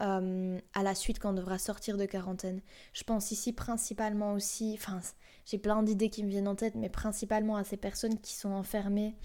euh, 0.00 0.58
à 0.74 0.82
la 0.82 0.94
suite 0.94 1.18
quand 1.18 1.30
on 1.30 1.34
devra 1.34 1.58
sortir 1.58 1.98
de 1.98 2.06
quarantaine. 2.06 2.60
Je 2.92 3.02
pense 3.02 3.32
ici 3.32 3.52
principalement 3.52 4.32
aussi, 4.32 4.76
enfin 4.78 5.00
j'ai 5.44 5.58
plein 5.58 5.82
d'idées 5.82 6.08
qui 6.08 6.22
me 6.24 6.30
viennent 6.30 6.48
en 6.48 6.54
tête, 6.54 6.76
mais 6.76 6.88
principalement 6.88 7.56
à 7.56 7.64
ces 7.64 7.76
personnes 7.76 8.18
qui 8.20 8.34
sont 8.34 8.52
enfermées 8.52 9.16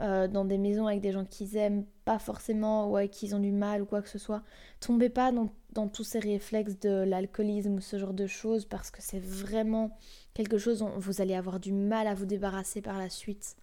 euh, 0.00 0.26
dans 0.26 0.44
des 0.44 0.58
maisons 0.58 0.86
avec 0.86 1.00
des 1.00 1.12
gens 1.12 1.24
qu'ils 1.24 1.56
aiment 1.56 1.84
pas 2.04 2.18
forcément 2.18 2.90
ou 2.90 2.96
avec 2.96 3.10
qui 3.10 3.26
ils 3.26 3.34
ont 3.34 3.40
du 3.40 3.52
mal 3.52 3.82
ou 3.82 3.86
quoi 3.86 4.02
que 4.02 4.08
ce 4.08 4.18
soit. 4.18 4.42
Tombez 4.80 5.10
pas 5.10 5.32
dans, 5.32 5.88
tous 5.88 6.04
ces 6.04 6.18
réflexes 6.18 6.78
de 6.80 7.04
l'alcoolisme 7.04 7.74
ou 7.74 7.80
ce 7.80 7.98
genre 7.98 8.14
de 8.14 8.26
choses 8.26 8.64
parce 8.64 8.90
que 8.90 9.00
c'est 9.00 9.20
vraiment 9.20 9.96
quelque 10.34 10.58
chose 10.58 10.78
dont 10.80 10.98
vous 10.98 11.20
allez 11.20 11.34
avoir 11.34 11.60
du 11.60 11.72
mal 11.72 12.06
à 12.06 12.14
vous 12.14 12.26
débarrasser 12.26 12.80
par 12.80 12.98
la 12.98 13.10
suite 13.10 13.56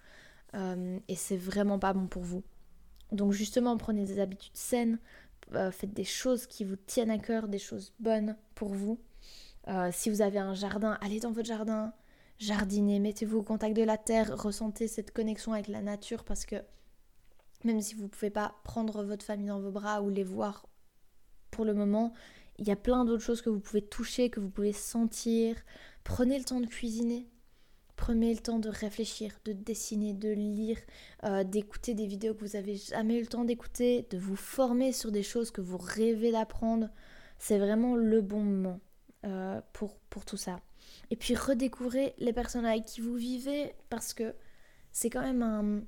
euh, 0.56 1.00
et 1.08 1.16
c'est 1.16 1.38
vraiment 1.38 1.80
pas 1.80 1.94
bon 1.94 2.08
pour 2.08 2.24
vous. 2.24 2.44
Donc 3.12 3.32
justement, 3.32 3.78
prenez 3.78 4.06
des 4.06 4.20
habitudes 4.20 4.56
saines, 4.56 5.00
euh, 5.54 5.72
faites 5.72 5.94
des 5.94 6.04
choses 6.04 6.46
qui 6.46 6.64
vous 6.64 6.76
tiennent 6.76 7.12
à 7.12 7.18
cœur, 7.18 7.48
des 7.48 7.60
choses 7.60 7.94
bonnes 8.00 8.36
pour 8.56 8.74
vous. 8.74 9.00
Euh, 9.68 9.90
si 9.92 10.10
vous 10.10 10.22
avez 10.22 10.40
un 10.40 10.54
jardin, 10.54 10.98
allez 11.02 11.20
dans 11.20 11.32
votre 11.32 11.48
jardin, 11.48 11.94
jardinez, 12.38 13.00
mettez-vous 13.00 13.40
au 13.40 13.44
contact 13.44 13.76
de 13.76 13.84
la 13.84 13.98
terre, 13.98 14.36
ressentez 14.42 14.88
cette 14.88 15.12
connexion 15.12 15.54
avec 15.54 15.68
la 15.68 15.82
nature 15.82 16.24
parce 16.24 16.46
que 16.46 16.56
même 17.64 17.82
si 17.82 17.96
vous 17.96 18.04
ne 18.04 18.08
pouvez 18.08 18.30
pas 18.30 18.56
prendre 18.64 19.04
votre 19.04 19.26
famille 19.26 19.48
dans 19.48 19.60
vos 19.60 19.72
bras 19.72 20.02
ou 20.02 20.10
les 20.10 20.24
voir 20.24 20.68
pour 21.52 21.66
le 21.66 21.74
moment, 21.74 22.14
il 22.60 22.68
y 22.68 22.72
a 22.72 22.76
plein 22.76 23.06
d'autres 23.06 23.24
choses 23.24 23.42
que 23.42 23.50
vous 23.50 23.60
pouvez 23.60 23.82
toucher, 23.82 24.30
que 24.30 24.40
vous 24.40 24.50
pouvez 24.50 24.74
sentir. 24.74 25.56
Prenez 26.04 26.38
le 26.38 26.44
temps 26.44 26.60
de 26.60 26.68
cuisiner. 26.68 27.28
Prenez 27.96 28.34
le 28.34 28.40
temps 28.40 28.60
de 28.60 28.70
réfléchir, 28.70 29.34
de 29.44 29.52
dessiner, 29.52 30.14
de 30.14 30.30
lire, 30.30 30.78
euh, 31.26 31.44
d'écouter 31.44 31.94
des 31.94 32.06
vidéos 32.06 32.34
que 32.34 32.46
vous 32.46 32.56
avez 32.56 32.78
jamais 32.78 33.18
eu 33.18 33.22
le 33.22 33.28
temps 33.28 33.44
d'écouter, 33.44 34.08
de 34.10 34.18
vous 34.18 34.38
former 34.38 34.94
sur 34.94 35.12
des 35.12 35.24
choses 35.24 35.52
que 35.52 35.60
vous 35.60 35.78
rêvez 35.78 36.32
d'apprendre. 36.32 36.90
C'est 37.40 37.58
vraiment 37.58 37.96
le 37.96 38.22
bon 38.22 38.42
moment. 38.42 38.80
Euh, 39.26 39.60
pour, 39.74 39.98
pour 40.10 40.24
tout 40.24 40.38
ça. 40.38 40.62
Et 41.12 41.18
puis 41.18 41.36
redécouvrez 41.36 42.14
les 42.20 42.32
personnes 42.32 42.66
avec 42.66 42.86
qui 42.86 43.02
vous 43.02 43.16
vivez 43.16 43.76
parce 43.90 44.14
que 44.14 44.34
c'est 44.94 45.10
quand 45.10 45.22
même 45.22 45.44
un, 45.44 45.82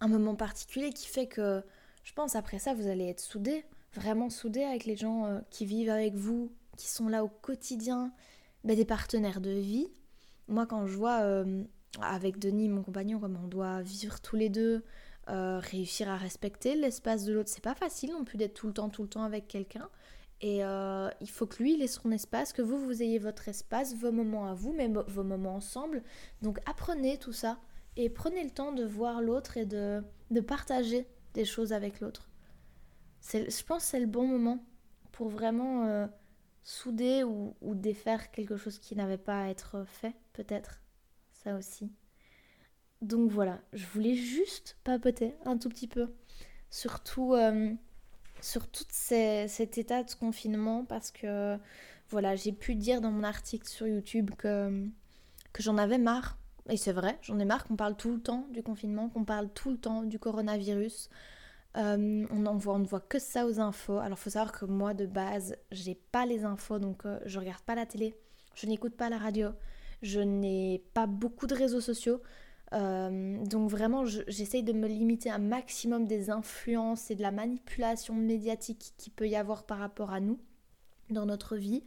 un 0.00 0.08
moment 0.08 0.34
particulier 0.34 0.94
qui 0.94 1.08
fait 1.08 1.26
que 1.26 1.62
je 2.04 2.12
pense 2.14 2.36
après 2.36 2.58
ça 2.58 2.72
vous 2.72 2.86
allez 2.86 3.06
être 3.06 3.20
soudés, 3.20 3.66
vraiment 3.92 4.30
soudés 4.30 4.64
avec 4.64 4.84
les 4.84 4.96
gens 4.96 5.26
euh, 5.26 5.40
qui 5.50 5.64
vivent 5.66 5.90
avec 5.90 6.14
vous, 6.14 6.52
qui 6.76 6.88
sont 6.88 7.08
là 7.08 7.24
au 7.24 7.28
quotidien, 7.28 8.12
ben, 8.64 8.76
des 8.76 8.84
partenaires 8.84 9.40
de 9.40 9.50
vie. 9.50 9.88
Moi 10.48 10.66
quand 10.66 10.86
je 10.86 10.96
vois 10.96 11.20
euh, 11.22 11.64
avec 12.00 12.38
Denis, 12.38 12.68
mon 12.68 12.82
compagnon, 12.82 13.18
comme 13.18 13.38
on 13.42 13.48
doit 13.48 13.82
vivre 13.82 14.20
tous 14.20 14.36
les 14.36 14.48
deux, 14.48 14.82
réussir 15.26 16.08
à 16.08 16.16
respecter 16.16 16.74
l'espace 16.74 17.26
de 17.26 17.34
l'autre, 17.34 17.50
c'est 17.50 17.62
pas 17.62 17.74
facile 17.74 18.12
non 18.12 18.24
plus 18.24 18.38
d'être 18.38 18.54
tout 18.54 18.66
le 18.66 18.72
temps, 18.72 18.88
tout 18.88 19.02
le 19.02 19.10
temps 19.10 19.24
avec 19.24 19.46
quelqu'un. 19.46 19.90
Et 20.40 20.64
euh, 20.64 21.10
il 21.20 21.28
faut 21.28 21.46
que 21.46 21.62
lui, 21.62 21.74
il 21.74 21.82
ait 21.82 21.88
son 21.88 22.12
espace, 22.12 22.52
que 22.52 22.62
vous, 22.62 22.78
vous 22.78 23.02
ayez 23.02 23.18
votre 23.18 23.48
espace, 23.48 23.94
vos 23.96 24.12
moments 24.12 24.46
à 24.46 24.54
vous, 24.54 24.72
mais 24.72 24.88
vos 24.88 25.24
moments 25.24 25.56
ensemble. 25.56 26.02
Donc 26.42 26.58
apprenez 26.66 27.18
tout 27.18 27.32
ça 27.32 27.58
et 27.96 28.08
prenez 28.08 28.44
le 28.44 28.50
temps 28.50 28.72
de 28.72 28.84
voir 28.84 29.20
l'autre 29.20 29.56
et 29.56 29.66
de, 29.66 30.02
de, 30.30 30.40
partager 30.40 31.06
des 31.34 31.44
choses 31.44 31.72
avec 31.72 32.00
l'autre. 32.00 32.27
Je 33.22 33.64
pense 33.64 33.84
que 33.84 33.90
c'est 33.90 34.00
le 34.00 34.06
bon 34.06 34.26
moment 34.26 34.64
pour 35.12 35.28
vraiment 35.28 35.84
euh, 35.84 36.06
souder 36.62 37.24
ou, 37.24 37.54
défaire 37.62 38.30
quelque 38.30 38.56
chose 38.56 38.78
qui 38.78 38.96
n'avait 38.96 39.18
pas 39.18 39.42
à 39.42 39.48
être 39.48 39.84
fait, 39.86 40.14
peut-être. 40.32 40.80
Ça 41.32 41.54
aussi. 41.56 41.92
Donc 43.00 43.30
voilà, 43.30 43.60
je 43.72 43.86
voulais 43.86 44.14
juste 44.14 44.76
papoter 44.84 45.34
un 45.44 45.56
tout 45.56 45.68
petit 45.68 45.88
peu. 45.88 46.08
Surtout... 46.70 47.34
Euh, 47.34 47.74
sur 48.40 48.68
tout 48.68 48.84
cet 48.88 49.78
état 49.78 50.02
de 50.02 50.12
confinement 50.14 50.84
parce 50.84 51.10
que 51.10 51.56
voilà, 52.10 52.36
j'ai 52.36 52.52
pu 52.52 52.74
dire 52.74 53.00
dans 53.00 53.10
mon 53.10 53.24
article 53.24 53.66
sur 53.66 53.86
YouTube 53.86 54.30
que, 54.38 54.86
que 55.52 55.62
j'en 55.62 55.76
avais 55.76 55.98
marre. 55.98 56.38
Et 56.70 56.76
c'est 56.76 56.92
vrai, 56.92 57.18
j'en 57.22 57.38
ai 57.38 57.44
marre 57.44 57.66
qu'on 57.66 57.76
parle 57.76 57.96
tout 57.96 58.12
le 58.12 58.20
temps 58.20 58.46
du 58.52 58.62
confinement, 58.62 59.08
qu'on 59.08 59.24
parle 59.24 59.48
tout 59.50 59.70
le 59.70 59.78
temps 59.78 60.02
du 60.02 60.18
coronavirus. 60.18 61.08
Euh, 61.76 62.26
on, 62.30 62.38
ne 62.38 62.86
voit 62.86 63.00
que 63.00 63.18
ça 63.18 63.46
aux 63.46 63.60
infos. 63.60 63.98
Alors 63.98 64.18
faut 64.18 64.30
savoir 64.30 64.52
que 64.52 64.64
moi 64.64 64.94
de 64.94 65.06
base, 65.06 65.56
j'ai 65.70 65.94
pas 65.94 66.26
les 66.26 66.44
infos, 66.44 66.78
donc 66.78 67.04
euh, 67.04 67.18
je 67.26 67.38
regarde 67.38 67.62
pas 67.62 67.74
la 67.74 67.86
télé, 67.86 68.14
je 68.54 68.66
n'écoute 68.66 68.96
pas 68.96 69.10
la 69.10 69.18
radio, 69.18 69.50
je 70.02 70.20
n'ai 70.20 70.82
pas 70.94 71.06
beaucoup 71.06 71.46
de 71.46 71.54
réseaux 71.54 71.80
sociaux. 71.80 72.20
Euh, 72.74 73.42
donc 73.44 73.70
vraiment, 73.70 74.04
j'essaye 74.04 74.62
de 74.62 74.72
me 74.72 74.88
limiter 74.88 75.30
un 75.30 75.38
maximum 75.38 76.06
des 76.06 76.30
influences 76.30 77.10
et 77.10 77.14
de 77.14 77.22
la 77.22 77.30
manipulation 77.30 78.14
médiatique 78.14 78.94
qui 78.96 79.10
peut 79.10 79.28
y 79.28 79.36
avoir 79.36 79.64
par 79.64 79.78
rapport 79.78 80.10
à 80.10 80.20
nous 80.20 80.38
dans 81.10 81.26
notre 81.26 81.56
vie. 81.56 81.84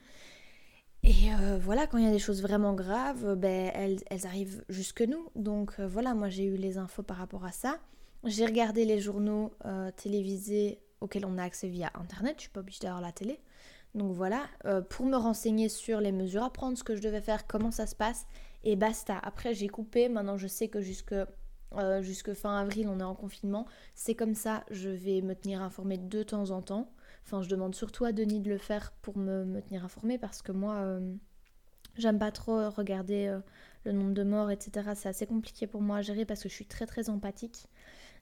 Et 1.04 1.30
voilà, 1.60 1.88
quand 1.88 1.98
il 1.98 2.04
y 2.04 2.08
a 2.08 2.12
des 2.12 2.20
choses 2.20 2.44
vraiment 2.44 2.74
graves, 2.76 3.36
ben, 3.36 3.72
elles, 3.74 4.28
arrivent 4.28 4.64
jusque 4.70 5.02
nous. 5.02 5.30
Donc 5.36 5.80
voilà, 5.80 6.14
moi 6.14 6.30
j'ai 6.30 6.46
eu 6.46 6.56
les 6.56 6.78
infos 6.78 7.02
par 7.02 7.18
rapport 7.18 7.44
à 7.44 7.52
ça. 7.52 7.80
J'ai 8.24 8.46
regardé 8.46 8.86
les 8.86 9.00
journaux 9.00 9.52
télévisés 9.96 10.80
auxquels 11.00 11.26
on 11.26 11.38
a 11.38 11.44
accès 11.44 11.68
via 11.68 11.92
Internet. 11.96 12.36
Je 12.38 12.42
suis 12.42 12.52
pas 12.52 12.60
obligée 12.60 12.82
d'avoir 12.82 13.02
la 13.02 13.12
télé. 13.12 13.40
Donc 13.96 14.14
voilà, 14.14 14.46
pour 14.90 15.06
me 15.06 15.18
renseigner 15.18 15.70
sur 15.70 16.00
les 16.00 16.12
mesures 16.12 16.44
à 16.44 16.54
prendre, 16.54 16.78
ce 16.78 16.84
que 16.84 16.96
je 16.96 17.02
devais 17.02 17.22
faire, 17.22 17.48
comment 17.48 17.72
ça 17.72 17.88
se 17.88 17.96
passe 17.96 18.28
et 18.64 18.76
basta. 18.76 19.18
Après, 19.24 19.54
j'ai 19.54 19.68
coupé. 19.68 20.10
Maintenant, 20.10 20.38
je 20.38 20.48
sais 20.48 20.68
que 20.68 20.82
jusque, 20.82 21.16
euh, 21.74 22.02
jusque 22.02 22.34
fin 22.34 22.58
avril, 22.58 22.88
on 22.90 23.00
est 23.00 23.04
en 23.04 23.16
confinement. 23.16 23.66
C'est 23.96 24.16
comme 24.16 24.36
ça, 24.36 24.64
je 24.70 24.90
vais 24.90 25.22
me 25.22 25.36
tenir 25.36 25.62
informée 25.62 25.98
de 25.98 26.24
temps 26.24 26.52
en 26.52 26.62
temps. 26.62 26.92
Enfin, 27.26 27.42
je 27.42 27.50
demande 27.50 27.76
surtout 27.76 28.06
à 28.06 28.12
Denis 28.12 28.40
de 28.40 28.50
le 28.50 28.58
faire 28.58 28.92
pour 29.02 29.18
me, 29.18 29.60
tenir 29.62 29.86
informée 29.86 30.18
parce 30.18 30.42
que 30.42 30.52
moi, 30.52 30.76
euh, 30.78 31.14
j'aime 31.98 32.20
pas 32.20 32.32
trop 32.32 32.70
regarder 32.70 33.28
euh, 33.28 33.40
le 33.86 33.92
nombre 33.92 34.14
de 34.14 34.24
morts, 34.24 34.52
etc. 34.52 34.92
C'est 34.96 35.10
assez 35.10 35.28
compliqué 35.28 35.68
pour 35.68 35.82
moi 35.82 35.98
à 35.98 36.02
gérer 36.02 36.26
parce 36.26 36.44
que 36.44 36.50
je 36.50 36.54
suis 36.54 36.66
très 36.66 36.86
très 36.86 37.10
empathique. 37.10 37.68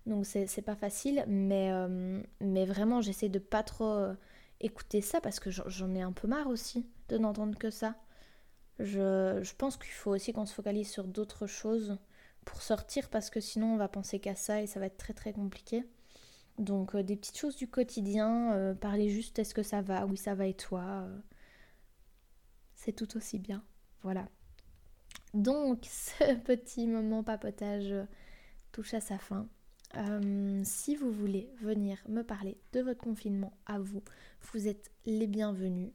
Donc, 0.06 0.26
c'est 0.26 0.62
pas 0.62 0.76
facile. 0.76 1.24
Mais, 1.28 1.72
mais 2.42 2.66
vraiment, 2.66 3.02
j'essaie 3.02 3.30
de 3.30 3.40
pas 3.40 3.64
trop 3.64 4.14
écouter 4.62 5.02
ça 5.02 5.22
parce 5.22 5.40
que 5.40 5.50
j'en 5.52 5.96
ai 5.96 6.02
un 6.02 6.12
peu 6.12 6.28
marre 6.28 6.48
aussi 6.48 6.86
de 7.10 7.18
n'entendre 7.18 7.58
que 7.58 7.70
ça. 7.70 7.96
Je, 8.80 9.54
pense 9.56 9.78
qu'il 9.78 9.92
faut 9.92 10.12
aussi 10.12 10.32
qu'on 10.32 10.46
se 10.46 10.54
focalise 10.54 10.90
sur 10.90 11.04
d'autres 11.06 11.48
choses 11.48 11.98
pour 12.46 12.62
sortir 12.62 13.10
parce 13.10 13.30
que 13.30 13.42
sinon 13.42 13.74
on 13.74 13.78
va 13.78 13.90
penser 13.90 14.20
qu'à 14.20 14.36
ça 14.36 14.62
et 14.62 14.68
ça 14.68 14.80
va 14.80 14.86
être 14.86 14.98
très 14.98 15.14
très 15.14 15.34
compliqué. 15.34 15.86
Donc 16.58 16.96
euh, 16.96 17.04
des 17.04 17.16
petites 17.16 17.38
choses 17.38 17.56
du 17.56 17.68
quotidien, 17.70 18.54
euh, 18.54 18.74
parler 18.74 19.10
juste 19.10 19.40
est-ce 19.40 19.54
que 19.54 19.64
ça 19.64 19.82
va, 19.82 20.06
oui 20.06 20.18
ça 20.18 20.34
va 20.34 20.46
et 20.46 20.54
toi, 20.54 20.82
euh, 20.82 21.20
c'est 22.76 22.94
tout 22.94 23.18
aussi 23.18 23.38
bien. 23.38 23.64
Voilà. 24.02 24.28
Donc 25.34 25.86
ce 25.90 26.36
petit 26.36 26.88
moment 26.88 27.24
papotage 27.24 27.94
touche 28.72 28.94
à 28.94 29.02
sa 29.02 29.18
fin. 29.18 29.48
Si 30.64 30.96
vous 30.96 31.12
voulez 31.12 31.50
venir 31.62 31.98
me 32.08 32.22
parler 32.22 32.58
de 32.74 32.82
votre 32.82 33.02
confinement 33.02 33.58
à 33.66 33.80
vous, 33.80 34.04
vous 34.54 34.68
êtes 34.68 34.92
les 35.06 35.28
bienvenus. 35.28 35.92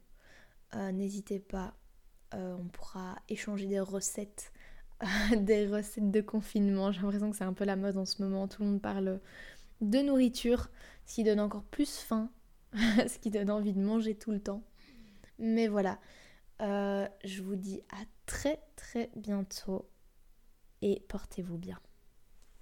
N'hésitez 0.73 1.39
pas 1.39 1.75
euh, 2.35 2.55
on 2.59 2.67
pourra 2.67 3.15
échanger 3.29 3.65
des 3.67 3.79
recettes, 3.79 4.51
des 5.37 5.67
recettes 5.67 6.11
de 6.11 6.21
confinement. 6.21 6.91
J'ai 6.91 7.01
l'impression 7.01 7.31
que 7.31 7.37
c'est 7.37 7.43
un 7.43 7.53
peu 7.53 7.65
la 7.65 7.75
mode 7.75 7.97
en 7.97 8.05
ce 8.05 8.21
moment. 8.21 8.47
Tout 8.47 8.63
le 8.63 8.69
monde 8.69 8.81
parle 8.81 9.19
de 9.81 9.99
nourriture, 9.99 10.69
ce 11.05 11.15
qui 11.15 11.23
donne 11.23 11.39
encore 11.39 11.63
plus 11.63 11.99
faim, 11.99 12.29
ce 12.73 13.19
qui 13.19 13.29
donne 13.29 13.49
envie 13.49 13.73
de 13.73 13.79
manger 13.79 14.15
tout 14.15 14.31
le 14.31 14.39
temps. 14.39 14.63
Mais 15.39 15.67
voilà, 15.67 15.99
euh, 16.61 17.07
je 17.23 17.41
vous 17.41 17.55
dis 17.55 17.81
à 17.91 18.03
très 18.25 18.59
très 18.75 19.11
bientôt 19.15 19.87
et 20.81 21.03
portez-vous 21.07 21.57
bien. 21.57 21.79